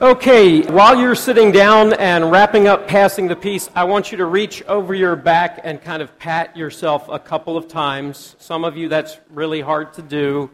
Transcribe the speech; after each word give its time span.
Okay, 0.00 0.60
while 0.70 0.94
you're 0.94 1.16
sitting 1.16 1.50
down 1.50 1.92
and 1.94 2.30
wrapping 2.30 2.68
up 2.68 2.86
passing 2.86 3.26
the 3.26 3.34
peace, 3.34 3.68
I 3.74 3.82
want 3.82 4.12
you 4.12 4.18
to 4.18 4.26
reach 4.26 4.62
over 4.66 4.94
your 4.94 5.16
back 5.16 5.58
and 5.64 5.82
kind 5.82 6.00
of 6.00 6.16
pat 6.20 6.56
yourself 6.56 7.08
a 7.08 7.18
couple 7.18 7.56
of 7.56 7.66
times. 7.66 8.36
Some 8.38 8.64
of 8.64 8.76
you, 8.76 8.88
that's 8.88 9.18
really 9.28 9.60
hard 9.60 9.92
to 9.94 10.02
do. 10.02 10.50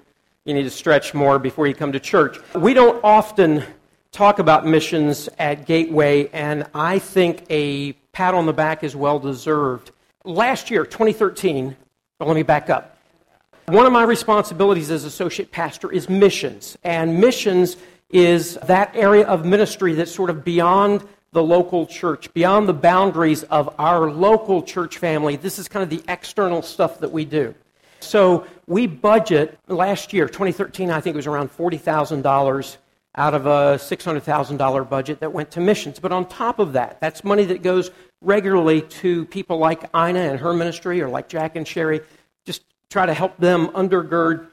You 0.47 0.55
need 0.55 0.63
to 0.63 0.71
stretch 0.71 1.13
more 1.13 1.39
before 1.39 1.67
you 1.67 1.75
come 1.75 1.93
to 1.93 2.01
church. 2.01 2.39
We 2.55 2.73
don't 2.73 3.05
often 3.05 3.63
talk 4.13 4.39
about 4.39 4.65
missions 4.65 5.29
at 5.39 5.67
Gateway, 5.67 6.31
and 6.33 6.67
I 6.73 6.99
think 6.99 7.45
a 7.51 7.93
pat 8.13 8.33
on 8.33 8.47
the 8.47 8.55
back 8.55 8.83
is 8.83 8.97
well 8.97 9.19
deserved. 9.19 9.91
Last 10.25 10.71
year, 10.71 10.87
2013, 10.87 11.77
well, 12.19 12.29
let 12.31 12.35
me 12.35 12.45
back 12.45 12.71
up. 12.71 12.97
One 13.67 13.85
of 13.85 13.93
my 13.93 14.05
responsibilities 14.05 14.91
as 14.91 15.05
associate 15.05 15.51
pastor 15.51 15.93
is 15.93 16.09
missions, 16.09 16.79
and 16.83 17.21
missions 17.21 17.77
is 18.15 18.55
that 18.63 18.95
area 18.95 19.27
of 19.27 19.45
ministry 19.45 19.93
that's 19.93 20.13
sort 20.13 20.31
of 20.31 20.45
beyond 20.45 21.05
the 21.33 21.43
local 21.43 21.85
church, 21.85 22.33
beyond 22.33 22.69
the 22.69 22.73
boundaries 22.73 23.43
of 23.43 23.75
our 23.77 24.09
local 24.09 24.63
church 24.63 24.99
family. 24.99 25.35
This 25.35 25.59
is 25.59 25.67
kind 25.67 25.83
of 25.83 25.91
the 25.91 26.01
external 26.11 26.63
stuff 26.63 27.01
that 27.01 27.11
we 27.11 27.25
do. 27.25 27.53
So 27.99 28.47
we 28.69 28.87
budget 28.87 29.59
last 29.67 30.13
year, 30.13 30.29
2013, 30.29 30.93
I 30.93 31.01
think 31.01 31.15
it 31.15 31.17
was 31.17 31.27
around 31.27 31.51
$40,000 31.57 32.77
out 33.17 33.35
of 33.35 33.47
a 33.47 33.79
$600,000 33.79 34.89
budget 34.89 35.19
that 35.19 35.33
went 35.33 35.51
to 35.51 35.61
missions. 35.61 35.99
But 35.99 36.13
on 36.13 36.29
top 36.29 36.61
of 36.61 36.75
that, 36.75 37.01
that's 37.01 37.25
money 37.25 37.45
that 37.47 37.63
goes 37.63 37.91
regularly 38.21 38.83
to 38.83 39.25
people 39.27 39.59
like 39.59 39.83
Ina 39.93 40.21
and 40.21 40.39
her 40.39 40.55
ministry 40.55 41.03
or 41.03 41.09
like 41.09 41.29
Jack 41.29 41.57
and 41.57 41.67
Sherry, 41.67 42.01
just 42.45 42.63
try 42.91 43.07
to 43.07 43.15
help 43.15 43.37
them 43.39 43.69
undergird 43.69 44.47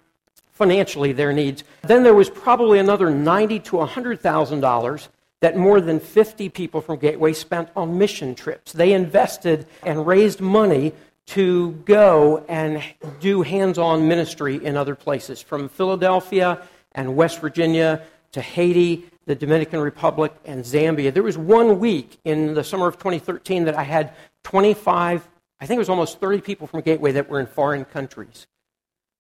financially 0.52 1.12
their 1.12 1.34
needs. 1.34 1.64
Then 1.84 2.04
there 2.04 2.14
was 2.14 2.30
probably 2.30 2.80
another 2.80 3.10
ninety 3.10 3.60
to 3.60 3.78
$100,000 3.78 5.08
that 5.42 5.58
more 5.58 5.82
than 5.82 6.00
50 6.00 6.50
people 6.50 6.82
from 6.82 7.00
Gateway 7.00 7.34
spent 7.34 7.70
on 7.76 7.98
mission 7.98 8.36
trips. 8.36 8.74
They 8.74 8.94
invested 8.94 9.68
and 9.84 10.06
raised 10.06 10.40
money 10.40 10.94
to 11.28 11.72
go 11.86 12.46
and 12.48 12.84
do 13.20 13.42
hands 13.42 13.78
on 13.78 14.08
ministry 14.08 14.64
in 14.64 14.78
other 14.78 14.96
places, 14.96 15.42
from 15.42 15.70
Philadelphia 15.70 16.62
and 16.94 17.16
West 17.16 17.40
Virginia 17.40 18.04
to 18.34 18.42
Haiti, 18.42 19.06
the 19.26 19.36
Dominican 19.36 19.80
Republic, 19.80 20.34
and 20.46 20.64
Zambia. 20.64 21.14
There 21.14 21.24
was 21.24 21.38
one 21.38 21.80
week 21.80 22.20
in 22.24 22.54
the 22.54 22.64
summer 22.64 22.88
of 22.88 22.98
2013 22.98 23.66
that 23.66 23.76
I 23.76 23.84
had 23.84 24.14
25, 24.44 25.28
I 25.60 25.66
think 25.66 25.78
it 25.78 25.80
was 25.80 25.90
almost 25.90 26.20
30 26.20 26.42
people 26.42 26.68
from 26.68 26.82
Gateway 26.82 27.12
that 27.14 27.30
were 27.30 27.40
in 27.40 27.48
foreign 27.48 27.86
countries. 27.86 28.48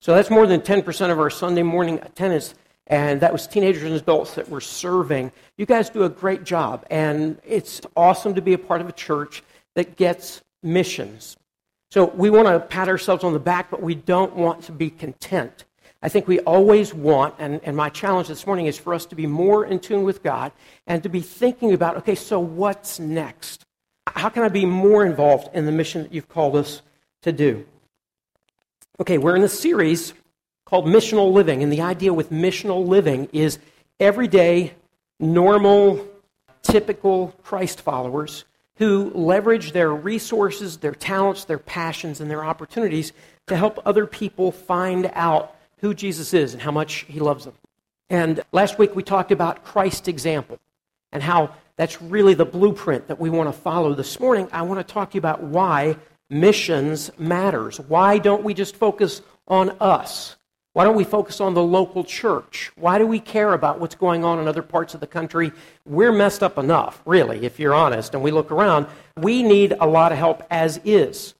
So 0.01 0.15
that's 0.15 0.31
more 0.31 0.47
than 0.47 0.61
10% 0.61 1.11
of 1.11 1.19
our 1.19 1.29
Sunday 1.29 1.61
morning 1.61 1.99
attendance. 2.01 2.55
And 2.87 3.21
that 3.21 3.31
was 3.31 3.45
teenagers 3.45 3.83
and 3.83 3.93
adults 3.93 4.33
that 4.33 4.49
were 4.49 4.59
serving. 4.59 5.31
You 5.57 5.67
guys 5.67 5.91
do 5.91 6.03
a 6.03 6.09
great 6.09 6.43
job. 6.43 6.85
And 6.89 7.39
it's 7.45 7.81
awesome 7.95 8.33
to 8.33 8.41
be 8.41 8.53
a 8.53 8.57
part 8.57 8.81
of 8.81 8.89
a 8.89 8.91
church 8.91 9.43
that 9.75 9.95
gets 9.95 10.41
missions. 10.63 11.37
So 11.91 12.05
we 12.05 12.31
want 12.31 12.47
to 12.47 12.59
pat 12.59 12.89
ourselves 12.89 13.23
on 13.23 13.33
the 13.33 13.39
back, 13.39 13.69
but 13.69 13.81
we 13.81 13.93
don't 13.93 14.35
want 14.35 14.63
to 14.63 14.71
be 14.71 14.89
content. 14.89 15.65
I 16.01 16.09
think 16.09 16.27
we 16.27 16.39
always 16.39 16.95
want, 16.95 17.35
and, 17.37 17.61
and 17.63 17.77
my 17.77 17.89
challenge 17.89 18.27
this 18.27 18.47
morning 18.47 18.65
is 18.65 18.77
for 18.77 18.95
us 18.95 19.05
to 19.07 19.15
be 19.15 19.27
more 19.27 19.65
in 19.65 19.79
tune 19.79 20.03
with 20.03 20.23
God 20.23 20.51
and 20.87 21.03
to 21.03 21.09
be 21.09 21.21
thinking 21.21 21.73
about 21.73 21.97
okay, 21.97 22.15
so 22.15 22.39
what's 22.39 22.99
next? 22.99 23.65
How 24.07 24.29
can 24.29 24.41
I 24.41 24.49
be 24.49 24.65
more 24.65 25.05
involved 25.05 25.55
in 25.55 25.67
the 25.67 25.71
mission 25.71 26.01
that 26.01 26.11
you've 26.11 26.27
called 26.27 26.55
us 26.55 26.81
to 27.21 27.31
do? 27.31 27.65
Okay, 28.99 29.17
we're 29.17 29.35
in 29.35 29.43
a 29.43 29.49
series 29.49 30.13
called 30.65 30.85
Missional 30.85 31.31
Living, 31.31 31.63
and 31.63 31.71
the 31.71 31.81
idea 31.81 32.13
with 32.13 32.29
missional 32.29 32.85
living 32.85 33.29
is 33.31 33.57
everyday, 33.99 34.73
normal, 35.19 36.05
typical 36.61 37.33
Christ 37.41 37.81
followers 37.81 38.45
who 38.75 39.11
leverage 39.15 39.71
their 39.71 39.91
resources, 39.91 40.77
their 40.77 40.93
talents, 40.93 41.45
their 41.45 41.57
passions, 41.57 42.19
and 42.19 42.29
their 42.29 42.43
opportunities 42.43 43.13
to 43.47 43.55
help 43.55 43.79
other 43.85 44.05
people 44.05 44.51
find 44.51 45.09
out 45.13 45.55
who 45.77 45.93
Jesus 45.93 46.33
is 46.33 46.53
and 46.53 46.61
how 46.61 46.71
much 46.71 47.05
he 47.07 47.19
loves 47.19 47.45
them. 47.45 47.55
And 48.09 48.41
last 48.51 48.77
week 48.77 48.95
we 48.95 49.03
talked 49.03 49.31
about 49.31 49.63
Christ's 49.63 50.09
example 50.09 50.59
and 51.11 51.23
how 51.23 51.55
that's 51.75 52.01
really 52.01 52.33
the 52.33 52.45
blueprint 52.45 53.07
that 53.07 53.19
we 53.19 53.29
want 53.29 53.47
to 53.47 53.61
follow. 53.61 53.95
This 53.95 54.19
morning 54.19 54.47
I 54.51 54.63
want 54.63 54.85
to 54.85 54.93
talk 54.93 55.11
to 55.11 55.15
you 55.15 55.19
about 55.19 55.41
why 55.41 55.95
missions 56.31 57.11
matters. 57.19 57.79
Why 57.79 58.17
don't 58.17 58.43
we 58.43 58.53
just 58.53 58.75
focus 58.75 59.21
on 59.47 59.75
us? 59.81 60.37
Why 60.73 60.85
don't 60.85 60.95
we 60.95 61.03
focus 61.03 61.41
on 61.41 61.53
the 61.53 61.61
local 61.61 62.05
church? 62.05 62.71
Why 62.75 62.97
do 62.97 63.05
we 63.05 63.19
care 63.19 63.51
about 63.51 63.81
what's 63.81 63.95
going 63.95 64.23
on 64.23 64.39
in 64.39 64.47
other 64.47 64.61
parts 64.61 64.93
of 64.93 65.01
the 65.01 65.07
country? 65.07 65.51
We're 65.85 66.13
messed 66.13 66.41
up 66.41 66.57
enough, 66.57 67.01
really, 67.05 67.45
if 67.45 67.59
you're 67.59 67.73
honest, 67.73 68.13
and 68.13 68.23
we 68.23 68.31
look 68.31 68.51
around. 68.51 68.87
We 69.17 69.43
need 69.43 69.73
a 69.73 69.85
lot 69.85 70.13
of 70.13 70.17
help 70.17 70.43
as 70.49 70.79
is. 70.85 71.33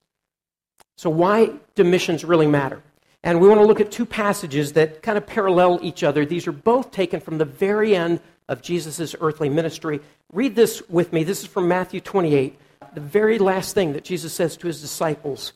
So, 0.97 1.09
why 1.09 1.51
do 1.75 1.85
missions 1.85 2.25
really 2.25 2.47
matter? 2.47 2.83
And 3.23 3.39
we 3.39 3.47
want 3.47 3.61
to 3.61 3.65
look 3.65 3.79
at 3.79 3.91
two 3.91 4.05
passages 4.05 4.73
that 4.73 5.01
kind 5.01 5.17
of 5.17 5.25
parallel 5.25 5.79
each 5.81 6.03
other. 6.03 6.25
These 6.25 6.47
are 6.47 6.51
both 6.51 6.91
taken 6.91 7.21
from 7.21 7.37
the 7.37 7.45
very 7.45 7.95
end 7.95 8.19
of 8.49 8.61
Jesus' 8.61 9.15
earthly 9.21 9.47
ministry. 9.47 10.01
Read 10.33 10.55
this 10.55 10.81
with 10.89 11.13
me. 11.13 11.23
This 11.23 11.41
is 11.41 11.47
from 11.47 11.69
Matthew 11.69 12.01
28 12.01 12.59
the 12.93 13.01
very 13.01 13.39
last 13.39 13.73
thing 13.73 13.93
that 13.93 14.03
Jesus 14.03 14.33
says 14.33 14.57
to 14.57 14.67
his 14.67 14.81
disciples. 14.81 15.53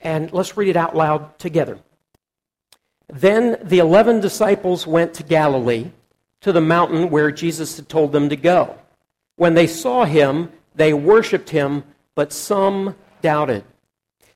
And 0.00 0.32
let's 0.32 0.56
read 0.56 0.68
it 0.68 0.76
out 0.76 0.96
loud 0.96 1.38
together. 1.38 1.78
Then 3.08 3.58
the 3.62 3.78
eleven 3.78 4.20
disciples 4.20 4.86
went 4.86 5.14
to 5.14 5.22
Galilee, 5.22 5.90
to 6.40 6.52
the 6.52 6.60
mountain 6.60 7.10
where 7.10 7.30
Jesus 7.30 7.76
had 7.76 7.88
told 7.88 8.12
them 8.12 8.28
to 8.28 8.36
go. 8.36 8.78
When 9.36 9.54
they 9.54 9.66
saw 9.66 10.04
him, 10.04 10.52
they 10.74 10.92
worshiped 10.92 11.50
him, 11.50 11.84
but 12.14 12.32
some 12.32 12.96
doubted. 13.22 13.64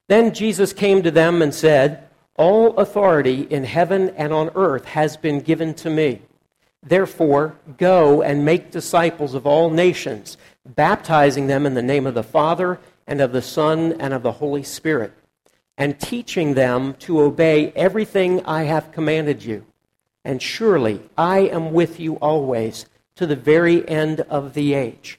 Then 0.09 0.33
Jesus 0.33 0.73
came 0.73 1.03
to 1.03 1.11
them 1.11 1.43
and 1.43 1.55
said, 1.55 2.09
All 2.37 2.77
authority 2.79 3.43
in 3.43 3.65
heaven 3.65 4.11
and 4.11 4.33
on 4.33 4.51
earth 4.55 4.85
has 4.87 5.17
been 5.17 5.41
given 5.41 5.75
to 5.75 5.91
me. 5.91 6.23
Therefore, 6.83 7.57
go 7.77 8.23
and 8.23 8.45
make 8.45 8.71
disciples 8.71 9.35
of 9.35 9.47
all 9.47 9.71
nations 9.71 10.37
baptizing 10.75 11.47
them 11.47 11.67
in 11.67 11.75
the 11.75 11.83
name 11.83 12.07
of 12.07 12.15
the 12.15 12.23
Father 12.23 12.79
and 13.07 13.21
of 13.21 13.33
the 13.33 13.43
Son 13.43 13.95
and 14.01 14.13
of 14.13 14.23
the 14.23 14.33
Holy 14.33 14.63
Spirit, 14.63 15.13
and 15.77 15.99
teaching 15.99 16.55
them 16.55 16.95
to 16.95 17.21
obey 17.21 17.73
everything 17.73 18.45
I 18.45 18.65
have 18.65 18.93
commanded 18.93 19.45
you. 19.45 19.65
And 20.25 20.43
surely 20.43 21.01
I 21.17 21.39
am 21.41 21.73
with 21.73 21.99
you 21.99 22.17
always 22.17 22.87
to 23.17 23.27
the 23.27 23.37
very 23.37 23.89
end 23.89 24.21
of 24.23 24.55
the 24.55 24.75
age. 24.75 25.19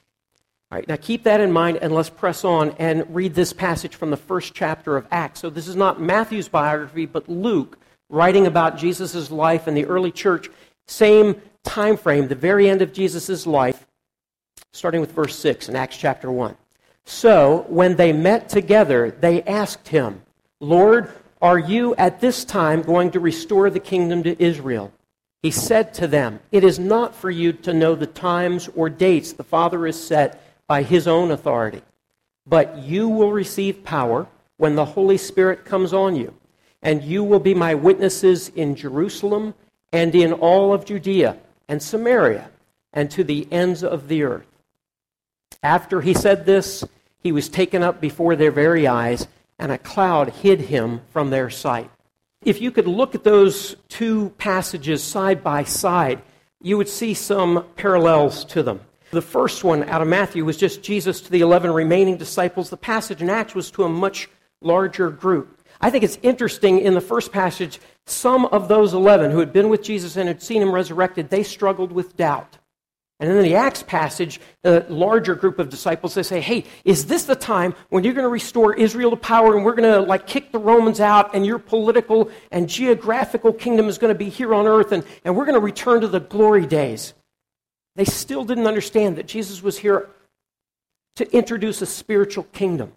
All 0.70 0.78
right, 0.78 0.86
now 0.86 0.96
keep 0.96 1.24
that 1.24 1.40
in 1.40 1.50
mind 1.50 1.78
and 1.78 1.92
let's 1.92 2.10
press 2.10 2.44
on 2.44 2.70
and 2.78 3.04
read 3.12 3.34
this 3.34 3.52
passage 3.52 3.96
from 3.96 4.10
the 4.10 4.16
first 4.16 4.54
chapter 4.54 4.96
of 4.96 5.06
Acts. 5.10 5.40
So 5.40 5.50
this 5.50 5.66
is 5.66 5.74
not 5.74 6.00
Matthew's 6.00 6.48
biography, 6.48 7.06
but 7.06 7.28
Luke 7.28 7.76
writing 8.08 8.46
about 8.46 8.78
Jesus' 8.78 9.30
life 9.32 9.66
in 9.66 9.74
the 9.74 9.86
early 9.86 10.12
church. 10.12 10.48
Same 10.86 11.40
time 11.64 11.96
frame, 11.96 12.28
the 12.28 12.36
very 12.36 12.70
end 12.70 12.82
of 12.82 12.92
Jesus' 12.92 13.46
life 13.46 13.84
starting 14.72 15.00
with 15.00 15.12
verse 15.12 15.38
6 15.38 15.68
in 15.68 15.76
Acts 15.76 15.96
chapter 15.96 16.30
1. 16.30 16.56
So, 17.04 17.64
when 17.68 17.96
they 17.96 18.12
met 18.12 18.48
together, 18.48 19.10
they 19.10 19.42
asked 19.42 19.88
him, 19.88 20.22
Lord, 20.60 21.10
are 21.42 21.58
you 21.58 21.94
at 21.96 22.20
this 22.20 22.44
time 22.44 22.82
going 22.82 23.10
to 23.12 23.20
restore 23.20 23.70
the 23.70 23.80
kingdom 23.80 24.22
to 24.22 24.40
Israel? 24.42 24.92
He 25.42 25.50
said 25.50 25.94
to 25.94 26.06
them, 26.06 26.40
It 26.52 26.64
is 26.64 26.78
not 26.78 27.14
for 27.14 27.30
you 27.30 27.52
to 27.54 27.72
know 27.72 27.94
the 27.94 28.06
times 28.06 28.68
or 28.76 28.90
dates 28.90 29.32
the 29.32 29.42
Father 29.42 29.86
has 29.86 30.02
set 30.02 30.42
by 30.66 30.82
his 30.82 31.08
own 31.08 31.30
authority, 31.30 31.82
but 32.46 32.76
you 32.78 33.08
will 33.08 33.32
receive 33.32 33.82
power 33.82 34.26
when 34.58 34.76
the 34.76 34.84
Holy 34.84 35.16
Spirit 35.16 35.64
comes 35.64 35.94
on 35.94 36.14
you, 36.14 36.34
and 36.82 37.02
you 37.02 37.24
will 37.24 37.40
be 37.40 37.54
my 37.54 37.74
witnesses 37.74 38.50
in 38.50 38.76
Jerusalem 38.76 39.54
and 39.92 40.14
in 40.14 40.34
all 40.34 40.74
of 40.74 40.84
Judea 40.84 41.38
and 41.68 41.82
Samaria 41.82 42.50
and 42.92 43.10
to 43.10 43.24
the 43.24 43.48
ends 43.50 43.82
of 43.82 44.08
the 44.08 44.22
earth. 44.22 44.49
After 45.62 46.00
he 46.00 46.14
said 46.14 46.46
this, 46.46 46.84
he 47.22 47.32
was 47.32 47.48
taken 47.48 47.82
up 47.82 48.00
before 48.00 48.36
their 48.36 48.50
very 48.50 48.86
eyes, 48.86 49.28
and 49.58 49.70
a 49.70 49.78
cloud 49.78 50.30
hid 50.30 50.60
him 50.60 51.02
from 51.10 51.30
their 51.30 51.50
sight. 51.50 51.90
If 52.42 52.62
you 52.62 52.70
could 52.70 52.86
look 52.86 53.14
at 53.14 53.24
those 53.24 53.76
two 53.88 54.30
passages 54.38 55.02
side 55.02 55.44
by 55.44 55.64
side, 55.64 56.22
you 56.62 56.78
would 56.78 56.88
see 56.88 57.12
some 57.12 57.66
parallels 57.76 58.44
to 58.46 58.62
them. 58.62 58.80
The 59.10 59.20
first 59.20 59.64
one 59.64 59.84
out 59.84 60.00
of 60.00 60.08
Matthew 60.08 60.44
was 60.44 60.56
just 60.56 60.82
Jesus 60.82 61.20
to 61.22 61.30
the 61.30 61.40
11 61.40 61.72
remaining 61.72 62.16
disciples. 62.16 62.70
The 62.70 62.76
passage 62.76 63.20
in 63.20 63.28
Acts 63.28 63.54
was 63.54 63.70
to 63.72 63.84
a 63.84 63.88
much 63.88 64.28
larger 64.62 65.10
group. 65.10 65.60
I 65.80 65.90
think 65.90 66.04
it's 66.04 66.18
interesting 66.22 66.78
in 66.78 66.94
the 66.94 67.00
first 67.00 67.32
passage, 67.32 67.80
some 68.06 68.46
of 68.46 68.68
those 68.68 68.94
11 68.94 69.30
who 69.30 69.40
had 69.40 69.52
been 69.52 69.68
with 69.68 69.82
Jesus 69.82 70.16
and 70.16 70.28
had 70.28 70.42
seen 70.42 70.62
him 70.62 70.72
resurrected, 70.72 71.28
they 71.28 71.42
struggled 71.42 71.92
with 71.92 72.16
doubt. 72.16 72.58
And 73.20 73.28
then 73.28 73.36
in 73.36 73.44
the 73.44 73.54
Acts 73.54 73.82
passage, 73.82 74.40
the 74.62 74.86
larger 74.88 75.34
group 75.34 75.58
of 75.58 75.68
disciples, 75.68 76.14
they 76.14 76.22
say, 76.22 76.40
hey, 76.40 76.64
is 76.86 77.04
this 77.04 77.24
the 77.24 77.36
time 77.36 77.74
when 77.90 78.02
you're 78.02 78.14
going 78.14 78.24
to 78.24 78.30
restore 78.30 78.74
Israel 78.74 79.10
to 79.10 79.16
power 79.16 79.54
and 79.54 79.62
we're 79.62 79.74
going 79.74 79.92
to 79.92 80.00
like 80.00 80.26
kick 80.26 80.52
the 80.52 80.58
Romans 80.58 81.00
out 81.00 81.34
and 81.34 81.44
your 81.44 81.58
political 81.58 82.30
and 82.50 82.66
geographical 82.66 83.52
kingdom 83.52 83.88
is 83.88 83.98
going 83.98 84.12
to 84.12 84.18
be 84.18 84.30
here 84.30 84.54
on 84.54 84.66
earth 84.66 84.92
and, 84.92 85.04
and 85.22 85.36
we're 85.36 85.44
going 85.44 85.54
to 85.54 85.60
return 85.60 86.00
to 86.00 86.08
the 86.08 86.20
glory 86.20 86.66
days? 86.66 87.12
They 87.94 88.06
still 88.06 88.46
didn't 88.46 88.66
understand 88.66 89.16
that 89.16 89.26
Jesus 89.26 89.62
was 89.62 89.76
here 89.76 90.08
to 91.16 91.30
introduce 91.36 91.82
a 91.82 91.86
spiritual 91.86 92.44
kingdom. 92.44 92.92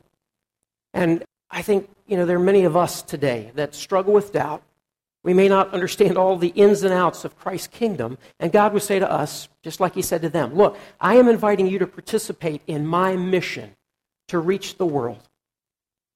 And 0.94 1.26
I 1.52 1.64
think, 1.64 1.90
you 2.08 2.16
know, 2.16 2.26
there 2.26 2.38
are 2.38 2.44
many 2.44 2.64
of 2.64 2.78
us 2.78 3.02
today 3.02 3.52
that 3.56 3.76
struggle 3.76 4.14
with 4.14 4.32
doubt. 4.32 4.64
We 5.24 5.34
may 5.34 5.48
not 5.48 5.74
understand 5.74 6.18
all 6.18 6.38
the 6.38 6.50
ins 6.50 6.84
and 6.84 6.94
outs 6.94 7.24
of 7.24 7.38
Christ's 7.38 7.68
kingdom. 7.68 8.18
And 8.40 8.52
God 8.52 8.74
would 8.74 8.84
say 8.84 9.00
to 9.00 9.10
us, 9.10 9.48
just 9.62 9.80
like 9.80 9.96
He 9.96 10.02
said 10.02 10.22
to 10.22 10.30
them, 10.30 10.54
Look, 10.54 10.78
I 11.00 11.16
am 11.16 11.30
inviting 11.30 11.68
you 11.68 11.80
to 11.80 11.88
participate 11.88 12.62
in 12.68 12.86
my 12.86 13.16
mission 13.16 13.76
to 14.28 14.40
reach 14.40 14.78
the 14.78 14.86
world. 14.86 15.30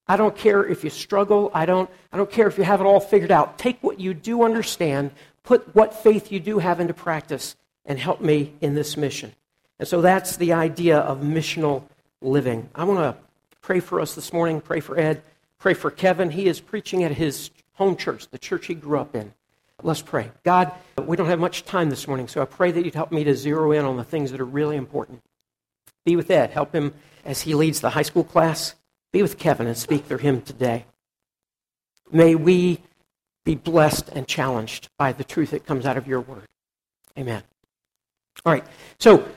I 0.06 0.16
don't 0.16 0.36
care 0.36 0.64
if 0.64 0.84
you 0.84 0.90
struggle. 0.90 1.50
I 1.52 1.66
don't, 1.66 1.90
I 2.12 2.16
don't 2.16 2.30
care 2.30 2.48
if 2.48 2.56
you 2.58 2.64
have 2.64 2.80
it 2.80 2.84
all 2.84 3.00
figured 3.00 3.30
out. 3.30 3.58
Take 3.58 3.82
what 3.82 4.00
you 4.00 4.14
do 4.14 4.42
understand, 4.42 5.10
put 5.42 5.74
what 5.74 5.94
faith 5.94 6.32
you 6.32 6.40
do 6.40 6.58
have 6.58 6.80
into 6.80 6.94
practice, 6.94 7.56
and 7.84 7.98
help 7.98 8.20
me 8.20 8.54
in 8.60 8.74
this 8.74 8.96
mission. 8.96 9.32
And 9.78 9.86
so 9.86 10.00
that's 10.00 10.36
the 10.36 10.52
idea 10.54 10.98
of 10.98 11.20
missional 11.20 11.84
living. 12.20 12.68
I 12.74 12.84
want 12.84 13.00
to 13.00 13.16
pray 13.60 13.80
for 13.80 14.00
us 14.00 14.14
this 14.14 14.32
morning, 14.32 14.60
pray 14.60 14.80
for 14.80 14.98
Ed, 14.98 15.22
pray 15.58 15.74
for 15.74 15.90
Kevin. 15.90 16.30
He 16.30 16.48
is 16.48 16.58
preaching 16.58 17.04
at 17.04 17.12
his 17.12 17.50
home 17.78 17.96
church, 17.96 18.28
the 18.28 18.38
church 18.38 18.66
he 18.66 18.74
grew 18.74 18.98
up 18.98 19.14
in. 19.14 19.32
Let's 19.82 20.02
pray. 20.02 20.32
God, 20.44 20.72
we 21.00 21.16
don't 21.16 21.28
have 21.28 21.38
much 21.38 21.64
time 21.64 21.88
this 21.88 22.08
morning, 22.08 22.26
so 22.26 22.42
I 22.42 22.44
pray 22.44 22.72
that 22.72 22.84
you'd 22.84 22.94
help 22.94 23.12
me 23.12 23.22
to 23.22 23.34
zero 23.36 23.70
in 23.70 23.84
on 23.84 23.96
the 23.96 24.04
things 24.04 24.32
that 24.32 24.40
are 24.40 24.44
really 24.44 24.76
important. 24.76 25.22
Be 26.04 26.16
with 26.16 26.30
Ed. 26.30 26.50
Help 26.50 26.74
him 26.74 26.92
as 27.24 27.42
he 27.42 27.54
leads 27.54 27.80
the 27.80 27.90
high 27.90 28.02
school 28.02 28.24
class. 28.24 28.74
Be 29.12 29.22
with 29.22 29.38
Kevin 29.38 29.68
and 29.68 29.76
speak 29.76 30.06
through 30.06 30.18
him 30.18 30.42
today. 30.42 30.86
May 32.10 32.34
we 32.34 32.80
be 33.44 33.54
blessed 33.54 34.08
and 34.08 34.26
challenged 34.26 34.88
by 34.98 35.12
the 35.12 35.24
truth 35.24 35.52
that 35.52 35.64
comes 35.64 35.86
out 35.86 35.96
of 35.96 36.08
your 36.08 36.20
word. 36.20 36.48
Amen. 37.16 37.44
All 38.44 38.52
right. 38.52 38.64
So, 38.98 39.28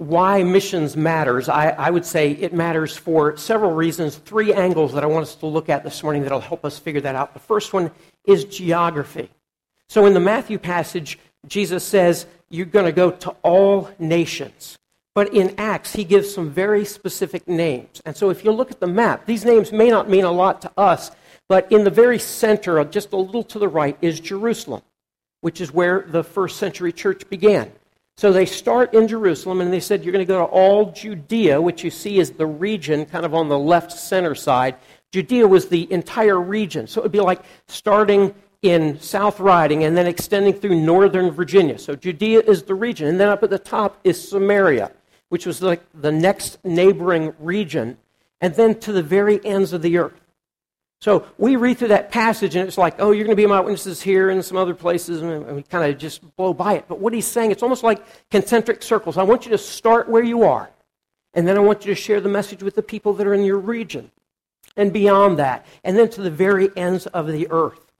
why 0.00 0.42
missions 0.42 0.96
matters, 0.96 1.50
I, 1.50 1.68
I, 1.70 1.90
would 1.90 2.06
say 2.06 2.32
it 2.32 2.54
matters 2.54 2.96
for 2.96 3.36
several 3.36 3.72
reasons. 3.72 4.16
Three 4.16 4.50
angles 4.54 4.94
that 4.94 5.04
I 5.04 5.06
want 5.06 5.24
us 5.24 5.34
to 5.34 5.46
look 5.46 5.68
at 5.68 5.84
this 5.84 6.02
morning 6.02 6.22
that'll 6.22 6.40
help 6.40 6.64
us 6.64 6.78
figure 6.78 7.02
that 7.02 7.14
out. 7.14 7.34
The 7.34 7.40
first 7.40 7.74
one 7.74 7.90
is 8.24 8.46
geography. 8.46 9.28
So, 9.90 10.06
in 10.06 10.14
the 10.14 10.20
Matthew 10.20 10.58
passage, 10.58 11.18
Jesus 11.46 11.84
says, 11.84 12.24
You're 12.48 12.64
going 12.64 12.86
to 12.86 12.92
go 12.92 13.10
to 13.10 13.36
all 13.42 13.90
nations. 13.98 14.78
But 15.14 15.34
in 15.34 15.54
Acts, 15.58 15.92
he 15.92 16.04
gives 16.04 16.32
some 16.32 16.48
very 16.48 16.86
specific 16.86 17.46
names. 17.46 18.00
And 18.06 18.16
so 18.16 18.30
if 18.30 18.42
you 18.42 18.52
look 18.52 18.70
at 18.70 18.80
the 18.80 18.86
map, 18.86 19.26
these 19.26 19.44
names 19.44 19.70
may 19.70 19.90
not 19.90 20.08
mean 20.08 20.24
a 20.24 20.32
lot 20.32 20.62
to 20.62 20.70
us, 20.78 21.10
but 21.46 21.70
in 21.70 21.84
the 21.84 21.90
very 21.90 22.18
center, 22.18 22.82
just 22.84 23.12
a 23.12 23.16
little 23.16 23.42
to 23.42 23.58
the 23.58 23.68
right, 23.68 23.98
is 24.00 24.18
Jerusalem, 24.20 24.82
which 25.40 25.60
is 25.60 25.74
where 25.74 26.06
the 26.08 26.24
first 26.24 26.56
century 26.58 26.92
church 26.92 27.28
began. 27.28 27.72
So 28.20 28.32
they 28.32 28.44
start 28.44 28.92
in 28.92 29.08
Jerusalem, 29.08 29.62
and 29.62 29.72
they 29.72 29.80
said, 29.80 30.04
You're 30.04 30.12
going 30.12 30.26
to 30.26 30.28
go 30.28 30.44
to 30.44 30.52
all 30.52 30.92
Judea, 30.92 31.60
which 31.60 31.82
you 31.82 31.90
see 31.90 32.18
is 32.18 32.32
the 32.32 32.46
region 32.46 33.06
kind 33.06 33.24
of 33.24 33.34
on 33.34 33.48
the 33.48 33.58
left 33.58 33.92
center 33.92 34.34
side. 34.34 34.76
Judea 35.10 35.48
was 35.48 35.68
the 35.68 35.90
entire 35.90 36.38
region. 36.38 36.86
So 36.86 37.00
it 37.00 37.04
would 37.04 37.12
be 37.12 37.20
like 37.20 37.42
starting 37.66 38.34
in 38.60 39.00
South 39.00 39.40
Riding 39.40 39.84
and 39.84 39.96
then 39.96 40.06
extending 40.06 40.52
through 40.52 40.78
northern 40.78 41.30
Virginia. 41.30 41.78
So 41.78 41.96
Judea 41.96 42.40
is 42.40 42.64
the 42.64 42.74
region. 42.74 43.08
And 43.08 43.18
then 43.18 43.28
up 43.28 43.42
at 43.42 43.48
the 43.48 43.58
top 43.58 43.98
is 44.04 44.28
Samaria 44.28 44.92
which 45.30 45.46
was 45.46 45.62
like 45.62 45.80
the 45.94 46.12
next 46.12 46.58
neighboring 46.64 47.32
region, 47.38 47.96
and 48.40 48.54
then 48.54 48.78
to 48.80 48.92
the 48.92 49.02
very 49.02 49.42
ends 49.44 49.72
of 49.72 49.80
the 49.80 49.96
earth. 49.96 50.19
So 51.00 51.26
we 51.38 51.56
read 51.56 51.78
through 51.78 51.88
that 51.88 52.10
passage, 52.10 52.56
and 52.56 52.68
it's 52.68 52.76
like, 52.76 52.96
oh, 52.98 53.10
you're 53.10 53.24
going 53.24 53.36
to 53.36 53.42
be 53.42 53.46
my 53.46 53.60
witnesses 53.60 54.02
here 54.02 54.28
and 54.28 54.44
some 54.44 54.58
other 54.58 54.74
places, 54.74 55.22
and 55.22 55.56
we 55.56 55.62
kind 55.62 55.90
of 55.90 55.98
just 55.98 56.36
blow 56.36 56.52
by 56.52 56.74
it. 56.74 56.84
But 56.88 56.98
what 56.98 57.14
he's 57.14 57.26
saying, 57.26 57.52
it's 57.52 57.62
almost 57.62 57.82
like 57.82 58.02
concentric 58.30 58.82
circles. 58.82 59.16
I 59.16 59.22
want 59.22 59.46
you 59.46 59.50
to 59.52 59.58
start 59.58 60.10
where 60.10 60.22
you 60.22 60.42
are, 60.42 60.68
and 61.32 61.48
then 61.48 61.56
I 61.56 61.60
want 61.60 61.86
you 61.86 61.94
to 61.94 62.00
share 62.00 62.20
the 62.20 62.28
message 62.28 62.62
with 62.62 62.74
the 62.74 62.82
people 62.82 63.14
that 63.14 63.26
are 63.26 63.32
in 63.32 63.44
your 63.44 63.58
region, 63.58 64.10
and 64.76 64.92
beyond 64.92 65.38
that, 65.38 65.64
and 65.84 65.96
then 65.96 66.10
to 66.10 66.20
the 66.20 66.30
very 66.30 66.68
ends 66.76 67.06
of 67.06 67.26
the 67.28 67.50
earth. 67.50 67.90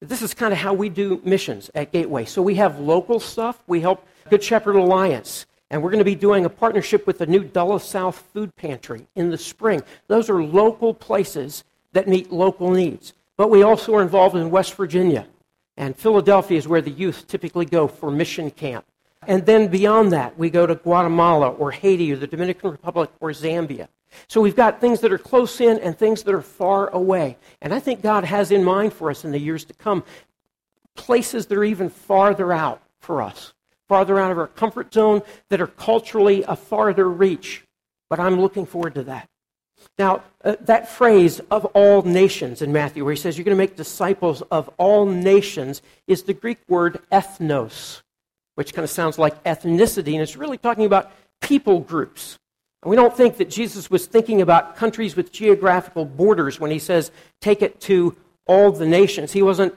This 0.00 0.22
is 0.22 0.34
kind 0.34 0.52
of 0.52 0.60
how 0.60 0.72
we 0.72 0.88
do 0.88 1.20
missions 1.24 1.68
at 1.74 1.90
Gateway. 1.90 2.26
So 2.26 2.42
we 2.42 2.56
have 2.56 2.78
local 2.78 3.18
stuff. 3.18 3.60
We 3.66 3.80
help 3.80 4.06
Good 4.30 4.44
Shepherd 4.44 4.76
Alliance 4.76 5.46
and 5.70 5.82
we're 5.82 5.90
going 5.90 5.98
to 5.98 6.04
be 6.04 6.14
doing 6.14 6.44
a 6.44 6.50
partnership 6.50 7.06
with 7.06 7.18
the 7.18 7.26
new 7.26 7.42
Dulles 7.42 7.88
South 7.88 8.24
Food 8.32 8.54
Pantry 8.56 9.06
in 9.16 9.30
the 9.30 9.38
spring. 9.38 9.82
Those 10.06 10.30
are 10.30 10.42
local 10.42 10.94
places 10.94 11.64
that 11.92 12.08
meet 12.08 12.30
local 12.30 12.70
needs. 12.70 13.14
But 13.36 13.50
we 13.50 13.62
also 13.62 13.94
are 13.96 14.02
involved 14.02 14.36
in 14.36 14.50
West 14.50 14.74
Virginia. 14.74 15.26
And 15.76 15.96
Philadelphia 15.96 16.56
is 16.56 16.68
where 16.68 16.80
the 16.80 16.90
youth 16.90 17.26
typically 17.26 17.66
go 17.66 17.88
for 17.88 18.10
mission 18.10 18.50
camp. 18.50 18.84
And 19.26 19.44
then 19.44 19.68
beyond 19.68 20.12
that, 20.12 20.38
we 20.38 20.50
go 20.50 20.66
to 20.66 20.76
Guatemala 20.76 21.50
or 21.50 21.72
Haiti 21.72 22.12
or 22.12 22.16
the 22.16 22.26
Dominican 22.28 22.70
Republic 22.70 23.10
or 23.20 23.30
Zambia. 23.30 23.88
So 24.28 24.40
we've 24.40 24.56
got 24.56 24.80
things 24.80 25.00
that 25.00 25.12
are 25.12 25.18
close 25.18 25.60
in 25.60 25.78
and 25.80 25.98
things 25.98 26.22
that 26.22 26.34
are 26.34 26.42
far 26.42 26.88
away. 26.90 27.36
And 27.60 27.74
I 27.74 27.80
think 27.80 28.02
God 28.02 28.24
has 28.24 28.52
in 28.52 28.62
mind 28.62 28.92
for 28.92 29.10
us 29.10 29.24
in 29.24 29.32
the 29.32 29.38
years 29.38 29.64
to 29.64 29.74
come 29.74 30.04
places 30.94 31.46
that 31.46 31.58
are 31.58 31.64
even 31.64 31.90
farther 31.90 32.52
out 32.52 32.80
for 33.00 33.20
us 33.20 33.52
farther 33.88 34.18
out 34.18 34.30
of 34.30 34.38
our 34.38 34.46
comfort 34.46 34.92
zone, 34.92 35.22
that 35.48 35.60
are 35.60 35.66
culturally 35.66 36.42
a 36.42 36.56
farther 36.56 37.08
reach. 37.08 37.62
But 38.10 38.20
I'm 38.20 38.40
looking 38.40 38.66
forward 38.66 38.94
to 38.94 39.04
that. 39.04 39.28
Now, 39.98 40.22
uh, 40.44 40.56
that 40.62 40.88
phrase, 40.88 41.40
of 41.50 41.64
all 41.66 42.02
nations, 42.02 42.62
in 42.62 42.72
Matthew, 42.72 43.04
where 43.04 43.14
he 43.14 43.20
says 43.20 43.36
you're 43.36 43.44
going 43.44 43.56
to 43.56 43.62
make 43.62 43.76
disciples 43.76 44.42
of 44.50 44.68
all 44.78 45.06
nations, 45.06 45.82
is 46.06 46.22
the 46.22 46.34
Greek 46.34 46.58
word 46.68 47.00
ethnos, 47.12 48.02
which 48.54 48.72
kind 48.72 48.84
of 48.84 48.90
sounds 48.90 49.18
like 49.18 49.42
ethnicity, 49.44 50.14
and 50.14 50.22
it's 50.22 50.36
really 50.36 50.58
talking 50.58 50.86
about 50.86 51.12
people 51.40 51.80
groups. 51.80 52.38
And 52.82 52.90
we 52.90 52.96
don't 52.96 53.16
think 53.16 53.36
that 53.38 53.50
Jesus 53.50 53.90
was 53.90 54.06
thinking 54.06 54.40
about 54.40 54.76
countries 54.76 55.16
with 55.16 55.32
geographical 55.32 56.04
borders 56.04 56.60
when 56.60 56.70
he 56.70 56.78
says, 56.78 57.10
take 57.40 57.62
it 57.62 57.80
to 57.82 58.16
all 58.46 58.70
the 58.72 58.86
nations. 58.86 59.32
He 59.32 59.42
wasn't 59.42 59.74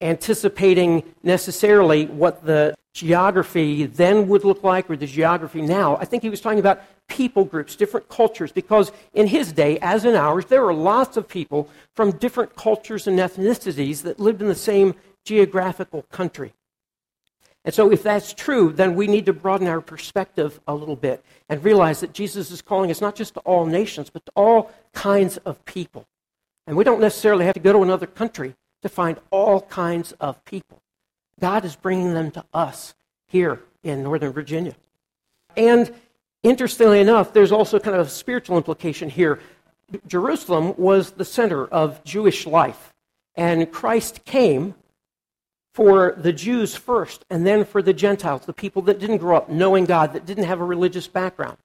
anticipating 0.00 1.02
necessarily 1.22 2.06
what 2.06 2.44
the 2.44 2.74
geography 2.98 3.86
then 3.86 4.28
would 4.28 4.44
look 4.44 4.62
like 4.62 4.90
or 4.90 4.96
the 4.96 5.06
geography 5.06 5.62
now. 5.62 5.96
I 5.96 6.04
think 6.04 6.22
he 6.22 6.30
was 6.30 6.40
talking 6.40 6.58
about 6.58 6.82
people 7.08 7.44
groups, 7.44 7.76
different 7.76 8.08
cultures, 8.08 8.52
because 8.52 8.92
in 9.14 9.26
his 9.26 9.52
day, 9.52 9.78
as 9.80 10.04
in 10.04 10.14
ours, 10.14 10.46
there 10.46 10.62
were 10.62 10.74
lots 10.74 11.16
of 11.16 11.28
people 11.28 11.70
from 11.94 12.10
different 12.12 12.56
cultures 12.56 13.06
and 13.06 13.18
ethnicities 13.18 14.02
that 14.02 14.20
lived 14.20 14.42
in 14.42 14.48
the 14.48 14.54
same 14.54 14.94
geographical 15.24 16.02
country. 16.10 16.52
And 17.64 17.74
so, 17.74 17.90
if 17.90 18.02
that's 18.02 18.32
true, 18.32 18.72
then 18.72 18.94
we 18.94 19.06
need 19.06 19.26
to 19.26 19.32
broaden 19.32 19.66
our 19.66 19.80
perspective 19.80 20.60
a 20.66 20.74
little 20.74 20.96
bit 20.96 21.24
and 21.48 21.62
realize 21.62 22.00
that 22.00 22.14
Jesus 22.14 22.50
is 22.50 22.62
calling 22.62 22.90
us 22.90 23.00
not 23.00 23.14
just 23.14 23.34
to 23.34 23.40
all 23.40 23.66
nations, 23.66 24.10
but 24.10 24.24
to 24.26 24.32
all 24.34 24.70
kinds 24.92 25.36
of 25.38 25.64
people. 25.64 26.06
And 26.66 26.76
we 26.76 26.84
don't 26.84 27.00
necessarily 27.00 27.44
have 27.46 27.54
to 27.54 27.60
go 27.60 27.72
to 27.72 27.82
another 27.82 28.06
country 28.06 28.54
to 28.82 28.88
find 28.88 29.18
all 29.30 29.60
kinds 29.62 30.12
of 30.12 30.44
people. 30.44 30.82
God 31.40 31.64
is 31.64 31.76
bringing 31.76 32.14
them 32.14 32.30
to 32.32 32.44
us 32.52 32.94
here 33.26 33.60
in 33.82 34.02
Northern 34.02 34.32
Virginia. 34.32 34.74
And 35.56 35.92
interestingly 36.42 37.00
enough, 37.00 37.32
there's 37.32 37.52
also 37.52 37.78
kind 37.78 37.96
of 37.96 38.06
a 38.06 38.10
spiritual 38.10 38.56
implication 38.56 39.10
here. 39.10 39.40
Jerusalem 40.06 40.74
was 40.76 41.12
the 41.12 41.24
center 41.24 41.66
of 41.66 42.02
Jewish 42.04 42.46
life, 42.46 42.92
and 43.34 43.70
Christ 43.72 44.24
came 44.24 44.74
for 45.72 46.16
the 46.18 46.32
Jews 46.32 46.74
first, 46.74 47.24
and 47.30 47.46
then 47.46 47.64
for 47.64 47.82
the 47.82 47.94
Gentiles, 47.94 48.44
the 48.44 48.52
people 48.52 48.82
that 48.82 48.98
didn't 48.98 49.18
grow 49.18 49.36
up 49.36 49.48
knowing 49.48 49.84
God, 49.84 50.12
that 50.12 50.26
didn't 50.26 50.44
have 50.44 50.60
a 50.60 50.64
religious 50.64 51.06
background. 51.06 51.56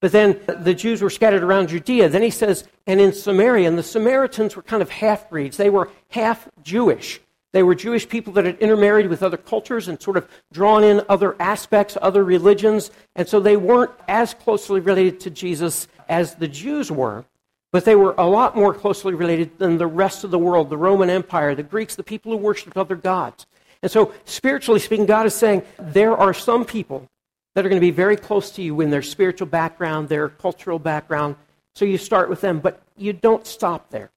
But 0.00 0.12
then 0.12 0.40
the 0.46 0.72
Jews 0.72 1.02
were 1.02 1.10
scattered 1.10 1.42
around 1.42 1.68
Judea. 1.68 2.08
Then 2.08 2.22
he 2.22 2.30
says, 2.30 2.66
and 2.86 3.00
in 3.00 3.12
Samaria, 3.12 3.68
and 3.68 3.76
the 3.76 3.82
Samaritans 3.82 4.56
were 4.56 4.62
kind 4.62 4.80
of 4.80 4.88
half 4.88 5.28
breeds. 5.28 5.58
They 5.58 5.68
were 5.68 5.90
half 6.08 6.48
Jewish. 6.62 7.20
They 7.52 7.62
were 7.62 7.74
Jewish 7.74 8.08
people 8.08 8.32
that 8.34 8.44
had 8.44 8.58
intermarried 8.58 9.08
with 9.08 9.22
other 9.22 9.36
cultures 9.36 9.88
and 9.88 10.00
sort 10.00 10.16
of 10.16 10.28
drawn 10.52 10.84
in 10.84 11.02
other 11.08 11.34
aspects, 11.40 11.96
other 12.00 12.22
religions. 12.22 12.90
And 13.16 13.28
so 13.28 13.40
they 13.40 13.56
weren't 13.56 13.90
as 14.06 14.34
closely 14.34 14.80
related 14.80 15.20
to 15.20 15.30
Jesus 15.30 15.88
as 16.08 16.36
the 16.36 16.46
Jews 16.48 16.92
were, 16.92 17.24
but 17.72 17.84
they 17.84 17.96
were 17.96 18.14
a 18.18 18.26
lot 18.26 18.56
more 18.56 18.72
closely 18.72 19.14
related 19.14 19.58
than 19.58 19.78
the 19.78 19.86
rest 19.86 20.22
of 20.22 20.30
the 20.30 20.38
world, 20.38 20.70
the 20.70 20.76
Roman 20.76 21.10
Empire, 21.10 21.54
the 21.54 21.62
Greeks, 21.62 21.96
the 21.96 22.04
people 22.04 22.30
who 22.30 22.38
worshiped 22.38 22.76
other 22.76 22.96
gods. 22.96 23.46
And 23.82 23.90
so, 23.90 24.12
spiritually 24.26 24.80
speaking, 24.80 25.06
God 25.06 25.26
is 25.26 25.34
saying 25.34 25.62
there 25.78 26.16
are 26.16 26.34
some 26.34 26.64
people 26.64 27.08
that 27.54 27.64
are 27.64 27.68
going 27.68 27.80
to 27.80 27.86
be 27.86 27.90
very 27.90 28.16
close 28.16 28.50
to 28.52 28.62
you 28.62 28.80
in 28.80 28.90
their 28.90 29.02
spiritual 29.02 29.46
background, 29.46 30.08
their 30.08 30.28
cultural 30.28 30.78
background. 30.78 31.36
So 31.74 31.84
you 31.84 31.98
start 31.98 32.28
with 32.28 32.40
them, 32.40 32.60
but 32.60 32.82
you 32.96 33.12
don't 33.12 33.46
stop 33.46 33.90
there. 33.90 34.10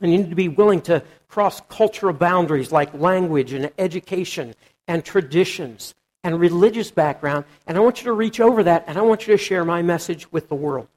And 0.00 0.12
you 0.12 0.18
need 0.18 0.30
to 0.30 0.36
be 0.36 0.48
willing 0.48 0.80
to 0.82 1.02
cross 1.28 1.60
cultural 1.68 2.12
boundaries 2.12 2.72
like 2.72 2.92
language 2.94 3.52
and 3.52 3.70
education 3.78 4.54
and 4.86 5.04
traditions 5.04 5.94
and 6.22 6.38
religious 6.38 6.90
background. 6.90 7.44
And 7.66 7.76
I 7.76 7.80
want 7.80 7.98
you 7.98 8.04
to 8.04 8.12
reach 8.12 8.40
over 8.40 8.62
that 8.62 8.84
and 8.86 8.98
I 8.98 9.02
want 9.02 9.26
you 9.26 9.36
to 9.36 9.42
share 9.42 9.64
my 9.64 9.82
message 9.82 10.30
with 10.32 10.48
the 10.48 10.54
world. 10.54 10.88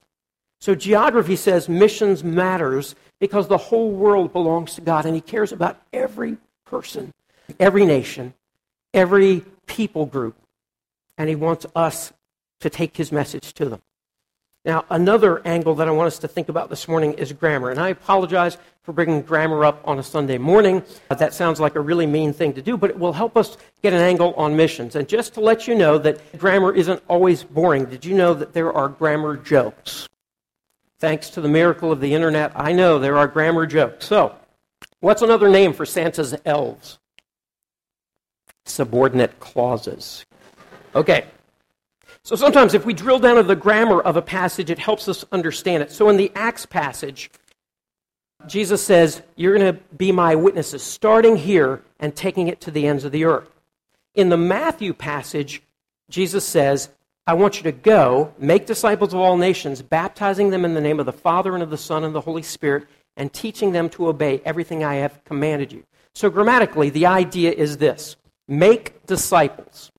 So 0.59 0.75
geography 0.75 1.35
says 1.35 1.67
missions 1.67 2.23
matters 2.23 2.95
because 3.19 3.47
the 3.47 3.57
whole 3.57 3.91
world 3.91 4.31
belongs 4.33 4.75
to 4.75 4.81
God 4.81 5.05
and 5.05 5.15
He 5.15 5.21
cares 5.21 5.51
about 5.51 5.81
every 5.91 6.37
person, 6.65 7.13
every 7.59 7.85
nation, 7.85 8.33
every 8.93 9.43
people 9.65 10.05
group. 10.05 10.35
and 11.17 11.29
he 11.29 11.35
wants 11.35 11.65
us 11.75 12.13
to 12.59 12.69
take 12.69 12.97
his 12.97 13.11
message 13.11 13.53
to 13.53 13.65
them. 13.65 13.81
Now, 14.63 14.85
another 14.91 15.45
angle 15.45 15.73
that 15.75 15.87
I 15.87 15.91
want 15.91 16.07
us 16.07 16.19
to 16.19 16.27
think 16.27 16.47
about 16.47 16.69
this 16.69 16.87
morning 16.87 17.13
is 17.13 17.33
grammar. 17.33 17.71
And 17.71 17.79
I 17.79 17.89
apologize 17.89 18.57
for 18.83 18.93
bringing 18.93 19.23
grammar 19.23 19.65
up 19.65 19.81
on 19.85 19.97
a 19.97 20.03
Sunday 20.03 20.37
morning. 20.37 20.83
Uh, 21.09 21.15
that 21.15 21.33
sounds 21.33 21.59
like 21.59 21.75
a 21.75 21.79
really 21.79 22.05
mean 22.05 22.31
thing 22.31 22.53
to 22.53 22.61
do, 22.61 22.77
but 22.77 22.91
it 22.91 22.99
will 22.99 23.13
help 23.13 23.35
us 23.35 23.57
get 23.81 23.93
an 23.93 24.01
angle 24.01 24.35
on 24.35 24.55
missions. 24.55 24.95
And 24.95 25.07
just 25.07 25.33
to 25.33 25.39
let 25.39 25.67
you 25.67 25.73
know 25.73 25.97
that 25.97 26.37
grammar 26.37 26.75
isn't 26.75 27.01
always 27.07 27.43
boring, 27.43 27.85
did 27.85 28.05
you 28.05 28.13
know 28.13 28.35
that 28.35 28.53
there 28.53 28.71
are 28.71 28.87
grammar 28.87 29.35
jokes? 29.35 30.07
Thanks 30.99 31.31
to 31.31 31.41
the 31.41 31.49
miracle 31.49 31.91
of 31.91 31.99
the 31.99 32.13
internet, 32.13 32.51
I 32.55 32.71
know 32.71 32.99
there 32.99 33.17
are 33.17 33.27
grammar 33.27 33.65
jokes. 33.65 34.05
So, 34.05 34.35
what's 34.99 35.23
another 35.23 35.49
name 35.49 35.73
for 35.73 35.87
Santa's 35.87 36.35
elves? 36.45 36.99
Subordinate 38.65 39.39
clauses. 39.39 40.23
Okay, 40.93 41.25
so 42.23 42.35
sometimes 42.35 42.73
if 42.73 42.85
we 42.85 42.93
drill 42.93 43.19
down 43.19 43.37
to 43.37 43.43
the 43.43 43.55
grammar 43.55 43.99
of 43.99 44.15
a 44.15 44.21
passage, 44.21 44.69
it 44.69 44.79
helps 44.79 45.07
us 45.07 45.25
understand 45.31 45.83
it. 45.83 45.91
So 45.91 46.09
in 46.09 46.17
the 46.17 46.31
Acts 46.35 46.65
passage, 46.65 47.31
Jesus 48.47 48.83
says, 48.83 49.21
You're 49.35 49.57
going 49.57 49.75
to 49.75 49.81
be 49.95 50.11
my 50.11 50.35
witnesses, 50.35 50.83
starting 50.83 51.35
here 51.35 51.81
and 51.99 52.15
taking 52.15 52.47
it 52.47 52.61
to 52.61 52.71
the 52.71 52.87
ends 52.87 53.05
of 53.05 53.11
the 53.11 53.25
earth. 53.25 53.49
In 54.13 54.29
the 54.29 54.37
Matthew 54.37 54.93
passage, 54.93 55.61
Jesus 56.09 56.45
says, 56.45 56.89
I 57.25 57.33
want 57.33 57.57
you 57.57 57.63
to 57.63 57.71
go, 57.71 58.33
make 58.37 58.65
disciples 58.65 59.13
of 59.13 59.19
all 59.19 59.37
nations, 59.37 59.81
baptizing 59.81 60.49
them 60.49 60.65
in 60.65 60.73
the 60.73 60.81
name 60.81 60.99
of 60.99 61.05
the 61.05 61.13
Father 61.13 61.53
and 61.53 61.63
of 61.63 61.69
the 61.69 61.77
Son 61.77 62.03
and 62.03 62.13
the 62.13 62.21
Holy 62.21 62.41
Spirit, 62.41 62.87
and 63.15 63.31
teaching 63.31 63.71
them 63.71 63.89
to 63.89 64.07
obey 64.07 64.41
everything 64.43 64.83
I 64.83 64.95
have 64.95 65.23
commanded 65.23 65.71
you. 65.71 65.83
So, 66.13 66.29
grammatically, 66.29 66.89
the 66.89 67.05
idea 67.05 67.51
is 67.51 67.77
this 67.77 68.15
make 68.47 69.05
disciples. 69.05 69.91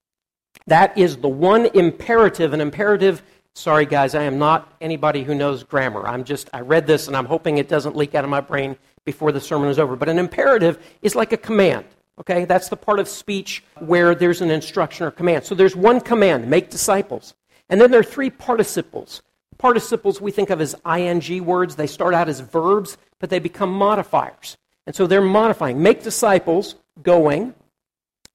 That 0.66 0.96
is 0.96 1.16
the 1.16 1.28
one 1.28 1.66
imperative. 1.66 2.52
An 2.52 2.60
imperative, 2.60 3.22
sorry 3.54 3.86
guys, 3.86 4.14
I 4.14 4.22
am 4.22 4.38
not 4.38 4.72
anybody 4.80 5.24
who 5.24 5.34
knows 5.34 5.64
grammar. 5.64 6.06
I'm 6.06 6.24
just, 6.24 6.48
I 6.52 6.60
read 6.60 6.86
this 6.86 7.08
and 7.08 7.16
I'm 7.16 7.26
hoping 7.26 7.58
it 7.58 7.68
doesn't 7.68 7.96
leak 7.96 8.14
out 8.14 8.24
of 8.24 8.30
my 8.30 8.40
brain 8.40 8.76
before 9.04 9.32
the 9.32 9.40
sermon 9.40 9.68
is 9.68 9.78
over. 9.78 9.96
But 9.96 10.08
an 10.08 10.18
imperative 10.18 10.78
is 11.02 11.14
like 11.14 11.32
a 11.32 11.36
command. 11.36 11.84
Okay, 12.20 12.44
that's 12.44 12.68
the 12.68 12.76
part 12.76 12.98
of 12.98 13.08
speech 13.08 13.64
where 13.80 14.14
there's 14.14 14.42
an 14.42 14.50
instruction 14.50 15.06
or 15.06 15.10
command. 15.10 15.44
So 15.44 15.54
there's 15.54 15.74
one 15.74 16.00
command, 16.00 16.48
make 16.48 16.70
disciples. 16.70 17.34
And 17.68 17.80
then 17.80 17.90
there 17.90 18.00
are 18.00 18.04
three 18.04 18.30
participles. 18.30 19.22
Participles 19.58 20.20
we 20.20 20.30
think 20.30 20.50
of 20.50 20.60
as 20.60 20.74
ing 20.86 21.44
words. 21.44 21.74
They 21.74 21.86
start 21.86 22.14
out 22.14 22.28
as 22.28 22.40
verbs, 22.40 22.98
but 23.18 23.30
they 23.30 23.38
become 23.38 23.72
modifiers. 23.72 24.56
And 24.86 24.94
so 24.94 25.06
they're 25.06 25.22
modifying. 25.22 25.82
Make 25.82 26.02
disciples, 26.02 26.74
going, 27.02 27.54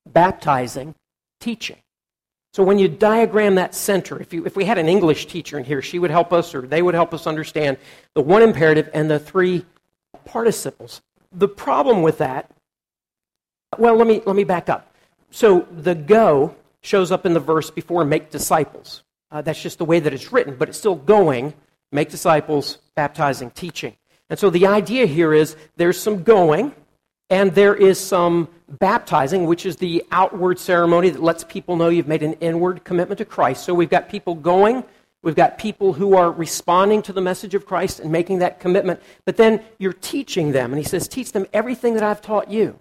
baptizing, 0.05 0.95
teaching. 1.39 1.77
So 2.53 2.63
when 2.63 2.79
you 2.79 2.87
diagram 2.87 3.55
that 3.55 3.75
center, 3.75 4.19
if, 4.19 4.33
you, 4.33 4.45
if 4.45 4.55
we 4.55 4.65
had 4.65 4.77
an 4.77 4.89
English 4.89 5.27
teacher 5.27 5.57
in 5.57 5.63
here, 5.63 5.81
she 5.81 5.99
would 5.99 6.11
help 6.11 6.33
us 6.33 6.55
or 6.55 6.61
they 6.61 6.81
would 6.81 6.95
help 6.95 7.13
us 7.13 7.27
understand 7.27 7.77
the 8.13 8.21
one 8.21 8.41
imperative 8.41 8.89
and 8.93 9.09
the 9.09 9.19
three 9.19 9.65
participles. 10.25 11.01
The 11.31 11.47
problem 11.47 12.01
with 12.01 12.17
that, 12.19 12.49
well, 13.77 13.95
let 13.95 14.07
me, 14.07 14.21
let 14.25 14.35
me 14.35 14.43
back 14.43 14.69
up. 14.69 14.95
So 15.29 15.67
the 15.71 15.93
go 15.93 16.55
shows 16.81 17.11
up 17.11 17.25
in 17.25 17.33
the 17.33 17.39
verse 17.39 17.69
before 17.69 18.05
make 18.05 18.31
disciples. 18.31 19.03
Uh, 19.29 19.41
that's 19.41 19.61
just 19.61 19.77
the 19.77 19.85
way 19.85 19.99
that 19.99 20.13
it's 20.13 20.31
written, 20.31 20.55
but 20.55 20.69
it's 20.69 20.77
still 20.77 20.95
going, 20.95 21.53
make 21.91 22.09
disciples, 22.09 22.77
baptizing, 22.95 23.51
teaching. 23.51 23.95
And 24.29 24.39
so 24.39 24.49
the 24.49 24.67
idea 24.67 25.05
here 25.05 25.33
is 25.33 25.55
there's 25.75 25.99
some 25.99 26.23
going, 26.23 26.73
and 27.29 27.53
there 27.53 27.75
is 27.75 27.99
some 27.99 28.47
baptizing, 28.69 29.45
which 29.45 29.65
is 29.65 29.77
the 29.77 30.03
outward 30.11 30.59
ceremony 30.59 31.09
that 31.09 31.21
lets 31.21 31.43
people 31.43 31.75
know 31.75 31.89
you've 31.89 32.07
made 32.07 32.23
an 32.23 32.33
inward 32.33 32.83
commitment 32.83 33.17
to 33.17 33.25
Christ. 33.25 33.63
So 33.65 33.73
we've 33.73 33.89
got 33.89 34.09
people 34.09 34.35
going, 34.35 34.83
we've 35.23 35.35
got 35.35 35.57
people 35.57 35.93
who 35.93 36.15
are 36.15 36.31
responding 36.31 37.01
to 37.03 37.13
the 37.13 37.21
message 37.21 37.53
of 37.53 37.65
Christ 37.65 37.99
and 37.99 38.11
making 38.11 38.39
that 38.39 38.59
commitment. 38.59 39.01
But 39.25 39.37
then 39.37 39.61
you're 39.77 39.93
teaching 39.93 40.51
them. 40.51 40.71
And 40.71 40.81
he 40.81 40.87
says, 40.87 41.07
Teach 41.07 41.31
them 41.31 41.45
everything 41.53 41.95
that 41.95 42.03
I've 42.03 42.21
taught 42.21 42.49
you. 42.49 42.79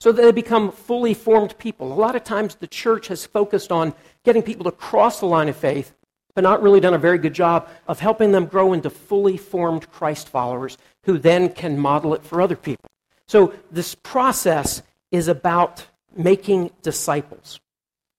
So 0.00 0.12
that 0.12 0.20
they 0.20 0.32
become 0.32 0.72
fully 0.72 1.14
formed 1.14 1.56
people. 1.56 1.90
A 1.90 1.94
lot 1.94 2.16
of 2.16 2.22
times 2.22 2.56
the 2.56 2.66
church 2.66 3.08
has 3.08 3.24
focused 3.24 3.72
on 3.72 3.94
getting 4.24 4.42
people 4.42 4.64
to 4.64 4.70
cross 4.70 5.20
the 5.20 5.26
line 5.26 5.48
of 5.48 5.56
faith, 5.56 5.94
but 6.34 6.44
not 6.44 6.62
really 6.62 6.80
done 6.80 6.92
a 6.92 6.98
very 6.98 7.16
good 7.16 7.32
job 7.32 7.66
of 7.88 8.00
helping 8.00 8.30
them 8.30 8.44
grow 8.44 8.74
into 8.74 8.90
fully 8.90 9.38
formed 9.38 9.90
Christ 9.90 10.28
followers 10.28 10.76
who 11.04 11.16
then 11.16 11.48
can 11.48 11.78
model 11.78 12.12
it 12.12 12.22
for 12.22 12.42
other 12.42 12.56
people. 12.56 12.90
So 13.28 13.54
this 13.70 13.94
process 13.94 14.82
is 15.10 15.28
about 15.28 15.86
making 16.16 16.70
disciples. 16.82 17.60